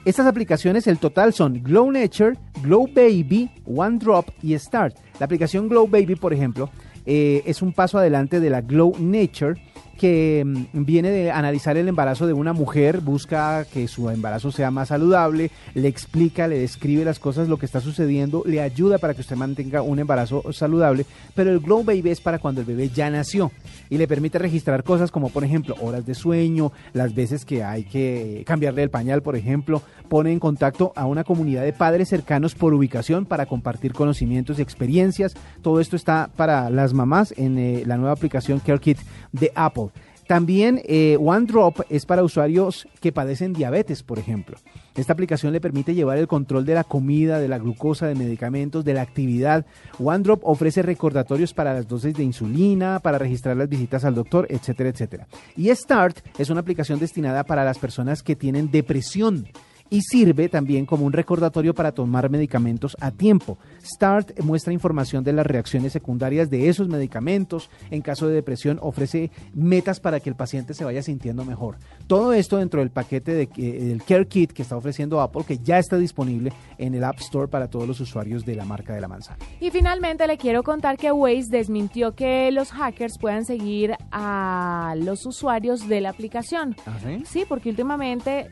Estas 0.06 0.26
aplicaciones, 0.26 0.86
el 0.86 0.98
total 0.98 1.34
son 1.34 1.62
Glow 1.62 1.90
Nature, 1.90 2.38
Glow 2.62 2.86
Baby, 2.86 3.50
One 3.66 3.98
Drop 3.98 4.30
y 4.42 4.58
Start. 4.58 4.96
La 5.20 5.26
aplicación 5.26 5.68
Glow 5.68 5.86
Baby, 5.86 6.14
por 6.14 6.32
ejemplo, 6.32 6.70
eh, 7.04 7.42
es 7.44 7.60
un 7.60 7.72
paso 7.72 7.98
adelante 7.98 8.40
de 8.40 8.48
la 8.48 8.62
Glow 8.62 8.96
Nature 8.98 9.60
que 9.96 10.44
mm, 10.44 10.84
viene 10.84 11.10
de 11.10 11.30
analizar 11.30 11.76
el 11.76 11.88
embarazo 11.88 12.26
de 12.26 12.32
una 12.32 12.52
mujer, 12.52 13.00
busca 13.00 13.64
que 13.64 13.88
su 13.88 14.08
embarazo 14.10 14.52
sea 14.52 14.70
más 14.70 14.88
saludable, 14.88 15.50
le 15.74 15.88
explica, 15.88 16.48
le 16.48 16.58
describe 16.58 17.04
las 17.04 17.18
cosas, 17.18 17.48
lo 17.48 17.58
que 17.58 17.66
está 17.66 17.80
sucediendo, 17.80 18.42
le 18.46 18.60
ayuda 18.60 18.98
para 18.98 19.14
que 19.14 19.22
usted 19.22 19.36
mantenga 19.36 19.82
un 19.82 19.98
embarazo 19.98 20.52
saludable, 20.52 21.06
pero 21.34 21.50
el 21.50 21.60
Glow 21.60 21.84
Baby 21.84 22.10
es 22.10 22.20
para 22.20 22.38
cuando 22.38 22.60
el 22.60 22.66
bebé 22.66 22.88
ya 22.88 23.10
nació 23.10 23.50
y 23.90 23.98
le 23.98 24.08
permite 24.08 24.38
registrar 24.38 24.84
cosas 24.84 25.10
como 25.10 25.30
por 25.30 25.44
ejemplo 25.44 25.74
horas 25.80 26.06
de 26.06 26.14
sueño, 26.14 26.72
las 26.92 27.14
veces 27.14 27.44
que 27.44 27.64
hay 27.64 27.84
que 27.84 28.42
cambiarle 28.46 28.82
el 28.82 28.90
pañal, 28.90 29.22
por 29.22 29.36
ejemplo, 29.36 29.82
pone 30.08 30.32
en 30.32 30.40
contacto 30.40 30.92
a 30.96 31.06
una 31.06 31.24
comunidad 31.24 31.62
de 31.62 31.72
padres 31.72 32.08
cercanos 32.08 32.54
por 32.54 32.74
ubicación 32.74 33.26
para 33.26 33.46
compartir 33.46 33.92
conocimientos 33.92 34.58
y 34.58 34.62
experiencias. 34.62 35.34
Todo 35.62 35.80
esto 35.80 35.96
está 35.96 36.30
para 36.36 36.70
las 36.70 36.92
mamás 36.92 37.34
en 37.36 37.58
eh, 37.58 37.82
la 37.86 37.96
nueva 37.96 38.12
aplicación 38.12 38.60
Care 38.60 38.80
Kit 38.80 38.98
de 39.32 39.52
Apple. 39.54 39.85
También 40.26 40.82
eh, 40.84 41.16
OneDrop 41.20 41.80
es 41.88 42.04
para 42.04 42.24
usuarios 42.24 42.88
que 43.00 43.12
padecen 43.12 43.52
diabetes, 43.52 44.02
por 44.02 44.18
ejemplo. 44.18 44.56
Esta 44.96 45.12
aplicación 45.12 45.52
le 45.52 45.60
permite 45.60 45.94
llevar 45.94 46.18
el 46.18 46.26
control 46.26 46.64
de 46.64 46.74
la 46.74 46.84
comida, 46.84 47.38
de 47.38 47.48
la 47.48 47.58
glucosa, 47.58 48.06
de 48.06 48.14
medicamentos, 48.14 48.84
de 48.84 48.94
la 48.94 49.02
actividad. 49.02 49.66
OneDrop 49.98 50.40
ofrece 50.44 50.82
recordatorios 50.82 51.54
para 51.54 51.74
las 51.74 51.86
dosis 51.86 52.14
de 52.14 52.24
insulina, 52.24 52.98
para 53.00 53.18
registrar 53.18 53.56
las 53.56 53.68
visitas 53.68 54.04
al 54.04 54.14
doctor, 54.14 54.46
etcétera, 54.50 54.88
etcétera. 54.88 55.28
Y 55.56 55.68
Start 55.74 56.18
es 56.38 56.50
una 56.50 56.60
aplicación 56.60 56.98
destinada 56.98 57.44
para 57.44 57.64
las 57.64 57.78
personas 57.78 58.22
que 58.22 58.36
tienen 58.36 58.70
depresión 58.70 59.46
y 59.90 60.02
sirve 60.02 60.48
también 60.48 60.86
como 60.86 61.06
un 61.06 61.12
recordatorio 61.12 61.74
para 61.74 61.92
tomar 61.92 62.30
medicamentos 62.30 62.96
a 63.00 63.10
tiempo. 63.10 63.58
START 63.84 64.40
muestra 64.40 64.72
información 64.72 65.24
de 65.24 65.32
las 65.32 65.46
reacciones 65.46 65.92
secundarias 65.92 66.50
de 66.50 66.68
esos 66.68 66.88
medicamentos. 66.88 67.70
En 67.90 68.02
caso 68.02 68.28
de 68.28 68.34
depresión 68.34 68.78
ofrece 68.82 69.30
metas 69.54 70.00
para 70.00 70.20
que 70.20 70.28
el 70.28 70.36
paciente 70.36 70.74
se 70.74 70.84
vaya 70.84 71.02
sintiendo 71.02 71.44
mejor. 71.44 71.76
Todo 72.06 72.32
esto 72.32 72.58
dentro 72.58 72.80
del 72.80 72.90
paquete 72.90 73.32
de, 73.32 73.48
eh, 73.56 73.84
del 73.84 74.02
Care 74.02 74.26
Kit 74.26 74.52
que 74.52 74.62
está 74.62 74.76
ofreciendo 74.76 75.20
Apple, 75.20 75.44
que 75.46 75.58
ya 75.58 75.78
está 75.78 75.96
disponible 75.96 76.52
en 76.78 76.94
el 76.94 77.04
App 77.04 77.18
Store 77.20 77.48
para 77.48 77.68
todos 77.68 77.86
los 77.86 78.00
usuarios 78.00 78.44
de 78.44 78.54
la 78.54 78.64
marca 78.64 78.94
de 78.94 79.00
la 79.00 79.08
manzana. 79.08 79.38
Y 79.60 79.70
finalmente 79.70 80.26
le 80.26 80.36
quiero 80.38 80.62
contar 80.62 80.96
que 80.96 81.12
Waze 81.12 81.48
desmintió 81.50 82.14
que 82.14 82.50
los 82.50 82.72
hackers 82.72 83.18
puedan 83.18 83.44
seguir 83.44 83.94
a 84.10 84.94
los 84.96 85.26
usuarios 85.26 85.88
de 85.88 86.00
la 86.00 86.10
aplicación. 86.10 86.76
¿Ah, 86.86 86.98
sí? 87.02 87.22
Sí, 87.26 87.44
porque 87.48 87.70
últimamente 87.70 88.50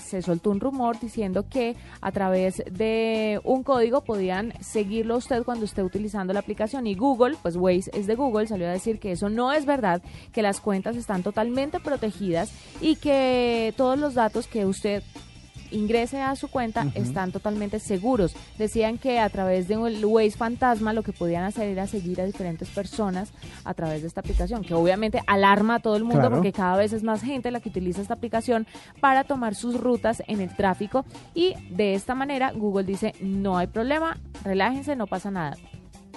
se 0.00 0.22
soltó 0.22 0.50
un 0.50 0.60
rumor 0.60 0.98
diciendo 0.98 1.46
que 1.48 1.76
a 2.00 2.12
través 2.12 2.62
de 2.70 3.40
un 3.44 3.62
código 3.62 4.02
podían 4.02 4.52
seguirlo 4.60 5.16
usted 5.16 5.44
cuando 5.44 5.64
esté 5.64 5.82
utilizando 5.82 6.32
la 6.32 6.40
aplicación. 6.40 6.86
Y 6.86 6.94
Google, 6.94 7.36
pues 7.42 7.56
Waze 7.56 7.90
es 7.92 8.06
de 8.06 8.14
Google, 8.14 8.46
salió 8.46 8.66
a 8.66 8.72
decir 8.72 8.98
que 8.98 9.12
eso 9.12 9.28
no 9.28 9.52
es 9.52 9.66
verdad, 9.66 10.02
que 10.32 10.42
las 10.42 10.60
cuentas 10.60 10.96
están 10.96 11.22
totalmente 11.22 11.80
protegidas 11.80 12.52
y 12.80 12.96
que 12.96 13.74
todos 13.76 13.98
los 13.98 14.14
datos 14.14 14.46
que 14.46 14.66
usted 14.66 15.02
ingrese 15.70 16.20
a 16.20 16.34
su 16.36 16.48
cuenta 16.48 16.86
están 16.94 17.30
totalmente 17.32 17.78
seguros. 17.78 18.34
Decían 18.58 18.98
que 18.98 19.20
a 19.20 19.28
través 19.28 19.68
de 19.68 19.76
un 19.76 20.04
Waze 20.04 20.32
fantasma 20.32 20.92
lo 20.92 21.02
que 21.02 21.12
podían 21.12 21.44
hacer 21.44 21.68
era 21.68 21.86
seguir 21.86 22.20
a 22.20 22.24
diferentes 22.24 22.68
personas 22.70 23.32
a 23.64 23.74
través 23.74 24.02
de 24.02 24.08
esta 24.08 24.20
aplicación, 24.20 24.62
que 24.64 24.74
obviamente 24.74 25.22
alarma 25.26 25.76
a 25.76 25.78
todo 25.80 25.96
el 25.96 26.02
mundo 26.04 26.20
Claro. 26.20 26.34
porque 26.36 26.52
cada 26.52 26.76
vez 26.76 26.92
es 26.92 27.02
más 27.02 27.22
gente 27.22 27.50
la 27.50 27.60
que 27.60 27.68
utiliza 27.68 28.02
esta 28.02 28.14
aplicación 28.14 28.66
para 29.00 29.24
tomar 29.24 29.54
sus 29.54 29.80
rutas 29.80 30.22
en 30.26 30.40
el 30.40 30.54
tráfico 30.56 31.04
y 31.34 31.54
de 31.70 31.94
esta 31.94 32.14
manera 32.14 32.52
Google 32.52 32.84
dice 32.84 33.14
no 33.20 33.56
hay 33.56 33.66
problema, 33.68 34.18
relájense, 34.44 34.96
no 34.96 35.06
pasa 35.06 35.30
nada. 35.30 35.56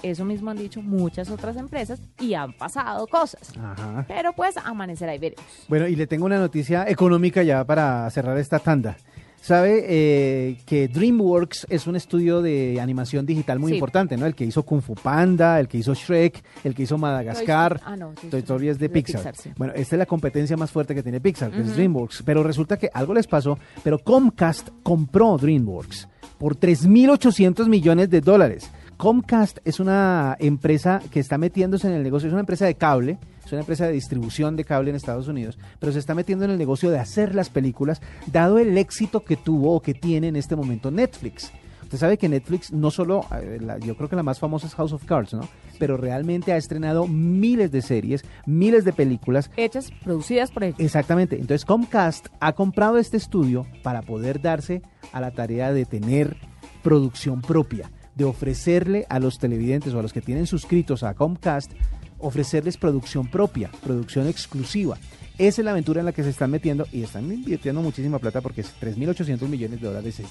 Eso 0.02 0.26
mismo 0.26 0.52
han 0.52 0.58
dicho 0.58 0.82
muchas 0.82 1.30
otras 1.30 1.56
empresas 1.56 2.02
y 2.20 2.34
han 2.34 2.52
pasado 2.54 3.08
cosas. 3.08 3.54
Ajá. 3.58 4.04
Pero 4.08 4.34
pues 4.34 4.58
amanecerá 4.58 5.16
y 5.16 5.18
veremos. 5.20 5.46
Bueno, 5.70 5.88
y 5.88 5.96
le 5.96 6.08
tengo 6.08 6.26
una 6.26 6.38
noticia 6.40 6.86
económica 6.90 7.42
ya 7.44 7.64
para 7.64 8.10
cerrar 8.10 8.38
esta 8.38 8.60
tanda. 8.60 8.98
Sabe 9.46 9.84
eh, 9.90 10.58
que 10.66 10.88
DreamWorks 10.88 11.68
es 11.70 11.86
un 11.86 11.98
estudio 11.98 12.42
de 12.42 12.80
animación 12.80 13.26
digital 13.26 13.60
muy 13.60 13.72
Sí. 13.72 13.76
importante, 13.76 14.16
¿no? 14.16 14.26
El 14.26 14.36
que 14.36 14.46
hizo 14.46 14.64
Kung 14.64 14.82
Fu 14.82 14.96
Panda, 14.96 15.60
el 15.60 15.68
que 15.68 15.78
hizo 15.80 15.94
Shrek, 15.94 16.42
el 16.64 16.74
que 16.74 16.84
hizo 16.84 16.98
Madagascar. 16.98 17.78
Toy- 17.78 17.84
ah, 17.86 17.98
no, 17.98 18.14
Toy 18.22 18.30
Toy 18.30 18.40
Story 18.40 18.70
es 18.70 18.80
de 18.80 18.88
de 18.88 18.94
Pixar. 18.94 19.18
Pixar, 19.22 19.36
sí. 19.36 19.52
Bueno, 19.58 19.74
esta 19.76 19.96
es 19.98 20.00
la 20.00 20.06
competencia 20.06 20.56
más 20.56 20.72
fuerte 20.72 20.96
que 20.96 21.04
tiene 21.04 21.20
Pixar, 21.20 21.52
que 21.52 21.60
es. 21.60 21.76
DreamWorks. 21.76 22.24
Pero 22.26 22.42
resulta 22.42 22.78
que 22.78 22.90
algo 22.94 23.14
les 23.14 23.28
pasó, 23.28 23.60
pero 23.84 24.00
Comcast 24.00 24.70
compró 24.82 25.38
DreamWorks 25.38 26.08
por 26.38 26.56
3.800 26.56 27.68
millones 27.68 28.10
de 28.10 28.22
dólares. 28.22 28.72
Comcast 28.98 29.60
es 29.66 29.80
una 29.80 30.36
empresa 30.40 31.02
que 31.12 31.20
está 31.20 31.38
metiéndose 31.38 31.88
en 31.88 31.94
el 31.94 32.04
negocio, 32.04 32.28
es 32.28 32.34
una 32.34 32.42
empresa 32.42 32.66
de 32.66 32.76
cable, 32.76 33.18
es 33.46 33.52
una 33.52 33.62
empresa 33.62 33.86
de 33.86 33.94
distribución 33.94 34.56
de 34.56 34.64
cable 34.64 34.90
en 34.90 34.96
Estados 34.96 35.28
Unidos, 35.28 35.58
pero 35.80 35.92
se 35.92 36.00
está 36.00 36.16
metiendo 36.16 36.46
en 36.46 36.52
el 36.52 36.58
negocio 36.58 36.90
de 36.90 37.00
hacer 37.00 37.36
las 37.36 37.50
películas, 37.50 38.02
dado 38.28 38.60
el 38.60 38.78
éxito 38.78 39.24
que 39.24 39.38
tuvo 39.38 39.76
o 39.76 39.82
que 39.82 39.94
tiene 39.94 40.28
en 40.28 40.36
este 40.36 40.56
momento 40.56 40.92
Netflix. 40.92 41.52
Usted 41.94 41.98
sabe 41.98 42.18
que 42.18 42.28
Netflix 42.28 42.72
no 42.72 42.90
solo, 42.90 43.24
eh, 43.40 43.60
yo 43.86 43.96
creo 43.96 44.10
que 44.10 44.16
la 44.16 44.24
más 44.24 44.40
famosa 44.40 44.66
es 44.66 44.74
House 44.74 44.94
of 44.94 45.06
Cards, 45.06 45.34
¿no? 45.36 45.48
Pero 45.78 45.96
realmente 45.96 46.52
ha 46.52 46.58
estrenado 46.58 47.08
miles 47.08 47.72
de 47.72 47.84
series, 47.84 48.26
miles 48.48 48.84
de 48.84 48.94
películas. 48.94 49.52
Hechas, 49.58 49.92
producidas 50.04 50.50
por 50.50 50.64
ellos. 50.64 50.80
Exactamente. 50.80 51.36
Entonces 51.36 51.66
Comcast 51.66 52.30
ha 52.40 52.54
comprado 52.54 52.98
este 52.98 53.18
estudio 53.18 53.68
para 53.84 54.02
poder 54.02 54.42
darse 54.42 54.82
a 55.12 55.22
la 55.22 55.32
tarea 55.32 55.72
de 55.72 55.86
tener 55.86 56.38
producción 56.82 57.42
propia, 57.42 57.92
de 58.16 58.26
ofrecerle 58.26 59.06
a 59.10 59.20
los 59.20 59.40
televidentes 59.40 59.94
o 59.94 60.00
a 60.00 60.02
los 60.02 60.14
que 60.14 60.22
tienen 60.22 60.48
suscritos 60.48 61.04
a 61.04 61.14
Comcast, 61.14 61.72
ofrecerles 62.20 62.78
producción 62.78 63.28
propia, 63.28 63.70
producción 63.84 64.28
exclusiva. 64.28 64.98
Esa 65.38 65.62
es 65.62 65.66
la 65.66 65.72
aventura 65.72 66.00
en 66.00 66.06
la 66.06 66.12
que 66.12 66.24
se 66.24 66.30
están 66.30 66.52
metiendo 66.52 66.88
y 66.92 67.04
están 67.04 67.32
invirtiendo 67.32 67.82
muchísima 67.82 68.20
plata 68.20 68.42
porque 68.42 68.62
es 68.62 68.74
3.800 68.80 69.48
millones 69.48 69.82
de 69.82 69.88
dólares 69.88 70.20
es 70.20 70.28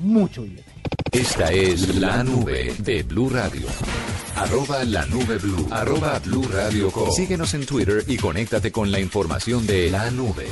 mucho 0.00 0.42
billete. 0.42 0.64
Esta 1.12 1.50
es 1.50 1.96
la 1.96 2.22
nube 2.22 2.74
de 2.78 3.02
Blue 3.02 3.30
Radio. 3.30 3.66
Arroba 4.36 4.84
la 4.84 5.06
nube 5.06 5.38
blue. 5.38 5.66
Arroba 5.70 6.18
blue 6.18 6.46
radio 6.52 6.90
com. 6.90 7.10
Síguenos 7.10 7.54
en 7.54 7.64
Twitter 7.64 8.04
y 8.06 8.18
conéctate 8.18 8.70
con 8.70 8.92
la 8.92 9.00
información 9.00 9.66
de 9.66 9.90
la 9.90 10.10
nube. 10.10 10.46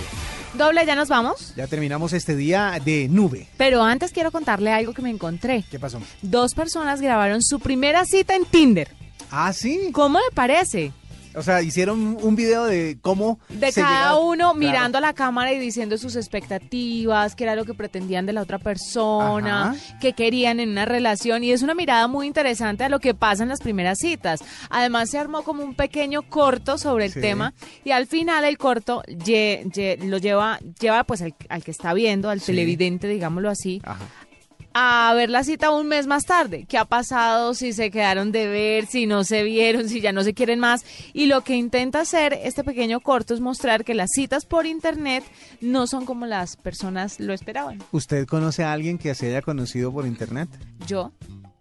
Doble, 0.57 0.87
ya 0.87 0.95
nos 0.95 1.09
vamos. 1.09 1.53
Ya 1.57 1.67
terminamos 1.67 2.13
este 2.13 2.37
día 2.37 2.79
de 2.85 3.09
nube. 3.09 3.49
Pero 3.57 3.83
antes 3.83 4.13
quiero 4.13 4.31
contarle 4.31 4.73
algo 4.73 4.93
que 4.95 5.03
me 5.03 5.11
encontré. 5.11 5.65
¿Qué 5.69 5.81
pasó? 5.81 6.01
Dos 6.23 6.55
personas 6.55 7.01
grabaron 7.01 7.43
su 7.43 7.59
primera 7.59 8.05
cita 8.05 8.37
en 8.37 8.45
Tinder. 8.45 8.89
Ah, 9.33 9.53
sí. 9.53 9.91
¿Cómo 9.93 10.19
le 10.21 10.35
parece? 10.35 10.93
O 11.35 11.43
sea, 11.43 11.63
hicieron 11.63 12.17
un 12.23 12.37
video 12.37 12.65
de 12.65 12.99
cómo 13.01 13.39
De 13.49 13.73
se 13.73 13.81
cada 13.81 14.11
llega- 14.13 14.19
uno 14.21 14.37
Claro. 14.37 14.55
mirando 14.55 14.99
a 14.99 15.01
la 15.01 15.13
cámara 15.13 15.53
y 15.53 15.59
diciendo 15.59 15.99
sus 15.99 16.17
expectativas, 16.17 17.35
qué 17.35 17.45
era 17.45 17.57
lo 17.57 17.65
que 17.65 17.75
pretendían 17.75 18.27
de 18.27 18.33
la 18.33 18.43
otra 18.43 18.59
persona, 18.59 19.71
Ajá. 19.71 19.77
qué 20.01 20.13
querían 20.13 20.61
en 20.61 20.71
una 20.71 20.85
relación. 20.85 21.45
Y 21.45 21.53
es 21.53 21.63
una 21.63 21.75
mirada 21.75 22.07
muy 22.09 22.27
interesante 22.27 22.85
a 22.85 22.89
lo 22.89 23.01
que 23.01 23.15
pasa 23.15 23.43
en 23.43 23.49
las 23.49 23.61
primeras 23.61 23.99
citas. 23.99 24.41
Además, 24.71 25.11
se 25.11 25.19
armó 25.19 25.43
como 25.43 25.63
un 25.65 25.75
pequeño 25.75 26.23
corto 26.23 26.79
sobre 26.79 27.07
el 27.07 27.13
Sí. 27.13 27.21
tema 27.21 27.55
y 27.85 27.91
al 27.91 28.07
final 28.07 28.45
el 28.45 28.59
corto 28.59 29.03
lo 29.07 30.19
lleva, 30.19 30.59
lleva 30.81 31.05
pues 31.05 31.23
al, 31.23 31.35
al 31.49 31.65
que 31.65 31.71
está 31.71 31.95
viendo, 31.95 32.31
al 32.31 32.41
Sí. 32.41 32.47
televidente, 32.47 33.09
digámoslo 33.09 33.51
así, 33.51 33.81
Ajá. 33.85 34.05
A 34.75 35.15
ver 35.15 35.31
la 35.31 35.45
cita 35.45 35.71
un 35.71 35.87
mes 35.87 36.07
más 36.09 36.25
tarde. 36.25 36.67
¿Qué 36.69 36.77
ha 36.77 36.85
pasado? 36.85 37.55
Si 37.55 37.73
se 37.73 37.91
quedaron 37.91 38.33
de 38.33 38.49
ver, 38.49 38.87
si 38.87 39.07
no 39.07 39.23
se 39.23 39.45
vieron, 39.45 39.89
si 39.89 40.01
ya 40.01 40.13
no 40.13 40.25
se 40.25 40.35
quieren 40.35 40.59
más. 40.59 40.85
Y 41.13 41.27
lo 41.27 41.43
que 41.43 41.55
intenta 41.55 42.01
hacer 42.01 42.33
este 42.43 42.65
pequeño 42.65 43.01
corto 43.01 43.35
es 43.35 43.41
mostrar 43.41 43.85
que 43.85 43.95
las 43.95 44.11
citas 44.13 44.45
por 44.45 44.67
internet 44.67 45.25
no 45.61 45.87
son 45.87 46.05
como 46.05 46.27
las 46.27 46.57
personas 46.57 47.21
lo 47.21 47.33
esperaban. 47.33 47.79
¿Usted 47.93 48.27
conoce 48.27 48.65
a 48.65 48.73
alguien 48.73 48.99
que 48.99 49.15
se 49.15 49.29
haya 49.29 49.43
conocido 49.43 49.93
por 49.93 50.07
internet? 50.07 50.49
Yo, 50.89 51.13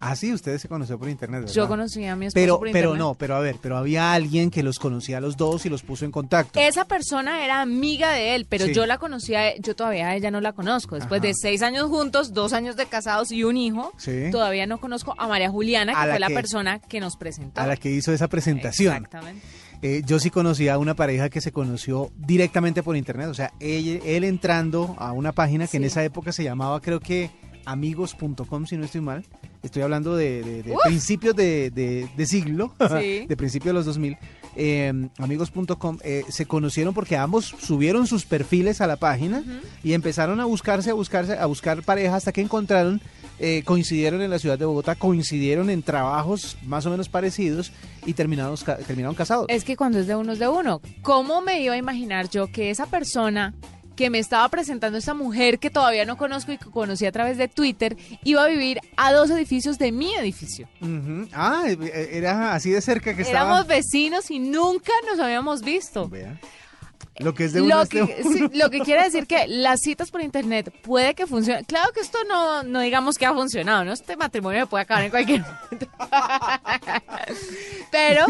Ah, 0.06 0.16
sí, 0.18 0.34
ustedes 0.34 0.62
se 0.62 0.68
conocieron 0.68 1.00
por 1.00 1.08
internet, 1.10 1.42
¿verdad? 1.42 1.54
Yo 1.56 1.68
conocí 1.68 2.06
a 2.06 2.16
mi 2.16 2.26
esposo 2.26 2.42
Pero, 2.42 2.58
por 2.60 2.68
pero 2.72 2.90
internet. 2.90 3.00
no, 3.00 3.14
pero 3.16 3.36
a 3.36 3.40
ver, 3.40 3.56
pero 3.62 3.78
había 3.78 4.12
alguien 4.14 4.52
que 4.52 4.62
los 4.64 4.78
conocía 4.80 5.18
a 5.18 5.22
los 5.22 5.38
dos 5.38 5.66
y 5.66 5.70
los 5.70 5.82
puso 5.82 6.04
en 6.04 6.12
contacto. 6.12 6.60
Esa 6.60 6.86
persona 6.86 7.46
era 7.46 7.62
amiga 7.62 8.12
de 8.12 8.36
él, 8.36 8.46
pero 8.50 8.66
Sí. 8.66 8.74
yo 8.74 8.86
la 8.86 8.98
conocía, 8.98 9.56
yo 9.58 9.76
todavía 9.76 10.10
a 10.10 10.16
ella 10.16 10.30
no 10.32 10.42
la 10.42 10.52
conozco. 10.54 10.96
Después 10.96 11.20
Ajá. 11.20 11.28
de 11.28 11.34
seis 11.36 11.62
años 11.62 11.88
juntos, 11.90 12.34
dos 12.34 12.52
años 12.54 12.76
de 12.76 12.86
casados 12.86 13.32
y 13.32 13.44
un 13.46 13.56
hijo, 13.56 13.94
Sí. 13.98 14.30
todavía 14.32 14.68
no 14.68 14.80
conozco 14.80 15.16
a 15.18 15.28
María 15.28 15.50
Juliana, 15.50 15.94
que 15.94 16.00
A 16.00 16.06
la 16.06 16.14
fue 16.14 16.20
la 16.20 16.28
que- 16.28 16.34
persona 16.34 16.80
que 16.80 17.00
nos 17.00 17.16
presentó. 17.16 17.62
A 17.62 17.68
la 17.68 17.78
que 17.78 17.90
hizo 17.90 18.12
esa 18.12 18.28
presentación. 18.28 18.94
Exactamente. 18.96 19.42
Eh, 19.82 20.02
yo 20.06 20.20
sí 20.20 20.30
conocía 20.30 20.74
a 20.76 20.78
una 20.78 20.96
pareja 20.96 21.30
que 21.30 21.42
se 21.42 21.52
conoció 21.52 22.10
directamente 22.18 22.84
por 22.84 22.96
internet, 22.98 23.28
o 23.30 23.34
sea, 23.34 23.54
él, 23.60 24.02
él 24.06 24.24
entrando 24.24 24.96
a 24.98 25.12
una 25.12 25.32
página 25.34 25.68
que 25.68 25.78
en 25.78 25.84
esa 25.86 26.04
época 26.04 26.32
se 26.32 26.44
llamaba, 26.44 26.80
creo 26.82 27.00
que 27.00 27.32
amigos.com, 27.66 28.66
si 28.66 28.78
no 28.78 28.86
estoy 28.86 29.02
mal. 29.02 29.26
Estoy 29.64 29.82
hablando 29.82 30.16
de, 30.16 30.44
de- 30.44 30.76
principios 30.84 31.36
de, 31.36 32.26
siglo, 32.28 32.74
Sí. 33.00 33.26
de 33.28 33.38
principios 33.38 33.68
de 33.68 33.74
los 33.74 33.86
2000. 33.86 34.18
Eh, 34.56 35.08
amigos.com 35.18 35.98
eh, 36.04 36.26
se 36.30 36.46
conocieron 36.46 36.94
porque 36.94 37.18
ambos 37.18 37.56
subieron 37.60 38.06
sus 38.06 38.26
perfiles 38.26 38.82
a 38.82 38.88
la 38.88 38.98
página 38.98 39.44
y 39.84 39.94
empezaron 39.94 40.40
a 40.40 40.46
buscarse, 40.46 40.92
a 40.92 40.94
buscarse, 40.94 41.34
a 41.34 41.46
buscar 41.48 41.82
pareja 41.82 42.16
hasta 42.18 42.32
que 42.32 42.42
encontraron, 42.42 43.02
eh, 43.40 43.64
coincidieron 43.66 44.22
en 44.22 44.30
la 44.30 44.38
ciudad 44.38 44.60
de 44.60 44.66
Bogotá, 44.66 44.94
coincidieron 44.94 45.72
en 45.72 45.82
trabajos 45.82 46.56
más 46.68 46.86
o 46.86 46.92
menos 46.92 47.10
parecidos 47.10 47.72
y 48.06 48.14
terminaron 48.14 49.16
casados. 49.16 49.48
Es 49.50 49.64
que 49.64 49.76
cuando 49.76 49.98
es 50.00 50.06
de 50.06 50.16
uno 50.16 50.34
es 50.34 50.40
de 50.40 50.48
uno. 50.50 50.82
¿Cómo 51.02 51.42
me 51.42 51.64
iba 51.64 51.74
a 51.74 51.78
imaginar 51.78 52.30
yo 52.30 52.46
que 52.52 52.70
esa 52.70 52.86
persona 52.86 53.56
que 53.96 54.10
me 54.10 54.20
estaba 54.20 54.48
presentando, 54.50 54.98
esa 54.98 55.14
mujer 55.14 55.60
que 55.60 55.70
todavía 55.70 56.06
no 56.06 56.18
conozco 56.18 56.52
y 56.52 56.58
que 56.58 56.66
conocí 56.70 57.06
a 57.06 57.12
través 57.12 57.38
de 57.38 57.48
Twitter, 57.48 57.96
iba 58.24 58.44
a 58.44 58.48
vivir 58.48 58.80
a 58.98 59.12
dos 59.14 59.30
edificios 59.30 59.78
de 59.78 59.92
mi 59.92 60.14
edificio? 60.16 60.68
Ah, 61.34 61.64
eh, 61.68 62.10
era 62.14 62.54
así 62.54 62.72
de 62.72 62.82
cerca 62.82 63.16
que 63.16 63.22
Éramos 63.22 63.60
estaba. 63.62 63.64
vecinos 63.64 64.32
y 64.32 64.40
nunca 64.40 64.92
nos 65.10 65.20
habíamos 65.20 65.62
visto. 65.62 66.10
Vea. 66.10 66.40
Lo 67.20 67.36
que 67.36 67.46
es 67.46 67.54
de 67.54 67.62
uno 67.62 67.76
Lo 67.76 67.82
es 67.84 67.90
de 67.90 68.08
que, 68.08 68.22
uno. 68.24 68.34
sí, 68.50 68.58
lo 68.58 68.70
que 68.72 68.80
quiere 68.80 69.04
decir 69.04 69.28
que 69.28 69.46
las 69.48 69.82
citas 69.82 70.10
por 70.10 70.22
internet 70.22 70.74
puede 70.82 71.14
que 71.14 71.28
funcione. 71.28 71.64
Claro 71.64 71.94
que 71.94 72.00
esto 72.00 72.18
no, 72.28 72.64
no 72.64 72.80
digamos 72.80 73.20
que 73.20 73.28
ha 73.28 73.34
funcionado, 73.34 73.86
¿no? 73.86 73.94
Este 73.94 74.18
matrimonio 74.18 74.62
me 74.62 74.66
puede 74.66 74.82
acabar 74.82 75.04
en 75.04 75.12
cualquier 75.12 75.42
momento. 75.72 75.88
pero 77.92 78.26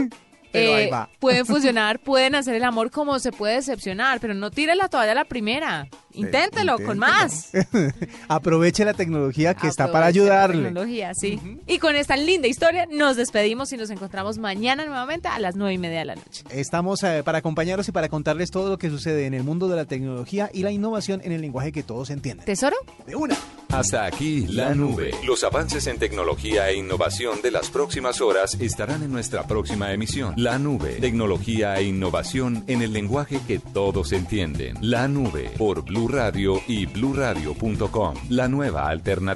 Pero 0.53 0.75
ahí 0.75 0.85
eh, 0.85 0.89
va. 0.91 1.09
pueden 1.19 1.45
funcionar, 1.47 1.99
pueden 1.99 2.35
hacer 2.35 2.53
el 2.53 2.63
amor 2.63 2.91
como 2.91 3.17
se 3.17 3.31
puede 3.31 3.55
decepcionar, 3.55 4.19
pero 4.19 4.35
no 4.35 4.51
tire 4.51 4.75
la 4.75 4.87
toalla 4.87 5.11
a 5.11 5.15
la 5.15 5.25
primera. 5.25 5.87
Inténtelo 6.13 6.77
con 6.79 6.99
más. 6.99 7.51
Aproveche 8.27 8.85
la 8.85 8.93
tecnología 8.93 9.53
que 9.53 9.67
está 9.67 9.91
para 9.91 10.07
Aproveche 10.07 10.19
la 10.29 10.43
ayudarle. 10.43 10.63
tecnología, 10.63 11.13
sí. 11.13 11.39
Y 11.67 11.79
con 11.79 11.95
esta 11.95 12.15
linda 12.17 12.47
historia 12.47 12.87
nos 12.91 13.15
despedimos 13.17 13.71
y 13.73 13.77
nos 13.77 13.89
encontramos 13.89 14.37
mañana 14.37 14.85
nuevamente 14.85 15.27
a 15.27 15.39
las 15.39 15.55
nueve 15.55 15.73
y 15.73 15.77
media 15.77 15.99
de 15.99 16.05
la 16.05 16.15
noche. 16.15 16.43
Estamos 16.49 17.03
eh, 17.03 17.21
para 17.23 17.39
acompañarlos 17.39 17.87
y 17.87 17.91
para 17.91 18.09
contarles 18.09 18.51
todo 18.51 18.69
lo 18.69 18.77
que 18.77 18.89
sucede 18.89 19.25
en 19.25 19.33
el 19.33 19.43
mundo 19.43 19.67
de 19.67 19.75
la 19.75 19.85
tecnología 19.85 20.49
y 20.53 20.63
la 20.63 20.71
innovación 20.71 21.21
en 21.23 21.31
el 21.31 21.41
lenguaje 21.41 21.71
que 21.71 21.83
todos 21.83 22.09
entienden. 22.09 22.45
¿Tesoro? 22.45 22.75
De 23.05 23.15
una. 23.15 23.35
Hasta 23.69 24.05
aquí 24.05 24.45
la 24.47 24.75
nube. 24.75 25.11
Los 25.25 25.43
avances 25.43 25.87
en 25.87 25.97
tecnología 25.97 26.69
e 26.69 26.75
innovación 26.75 27.41
de 27.41 27.49
las 27.49 27.69
próximas 27.69 28.21
horas 28.21 28.55
estarán 28.59 29.01
en 29.01 29.11
nuestra 29.11 29.47
próxima 29.47 29.91
emisión. 29.91 30.33
La 30.37 30.59
nube. 30.59 30.97
Tecnología 31.01 31.75
e 31.77 31.83
innovación 31.83 32.63
en 32.67 32.81
el 32.83 32.93
lenguaje 32.93 33.39
que 33.47 33.57
todos 33.59 34.11
entienden. 34.11 34.77
La 34.81 35.07
nube 35.07 35.49
por 35.57 35.83
Blue 36.03 36.17
Radio 36.17 36.61
y 36.67 36.85
bluradio.com. 36.85 38.15
La 38.29 38.49
nueva 38.49 38.89
alternativa. 38.89 39.33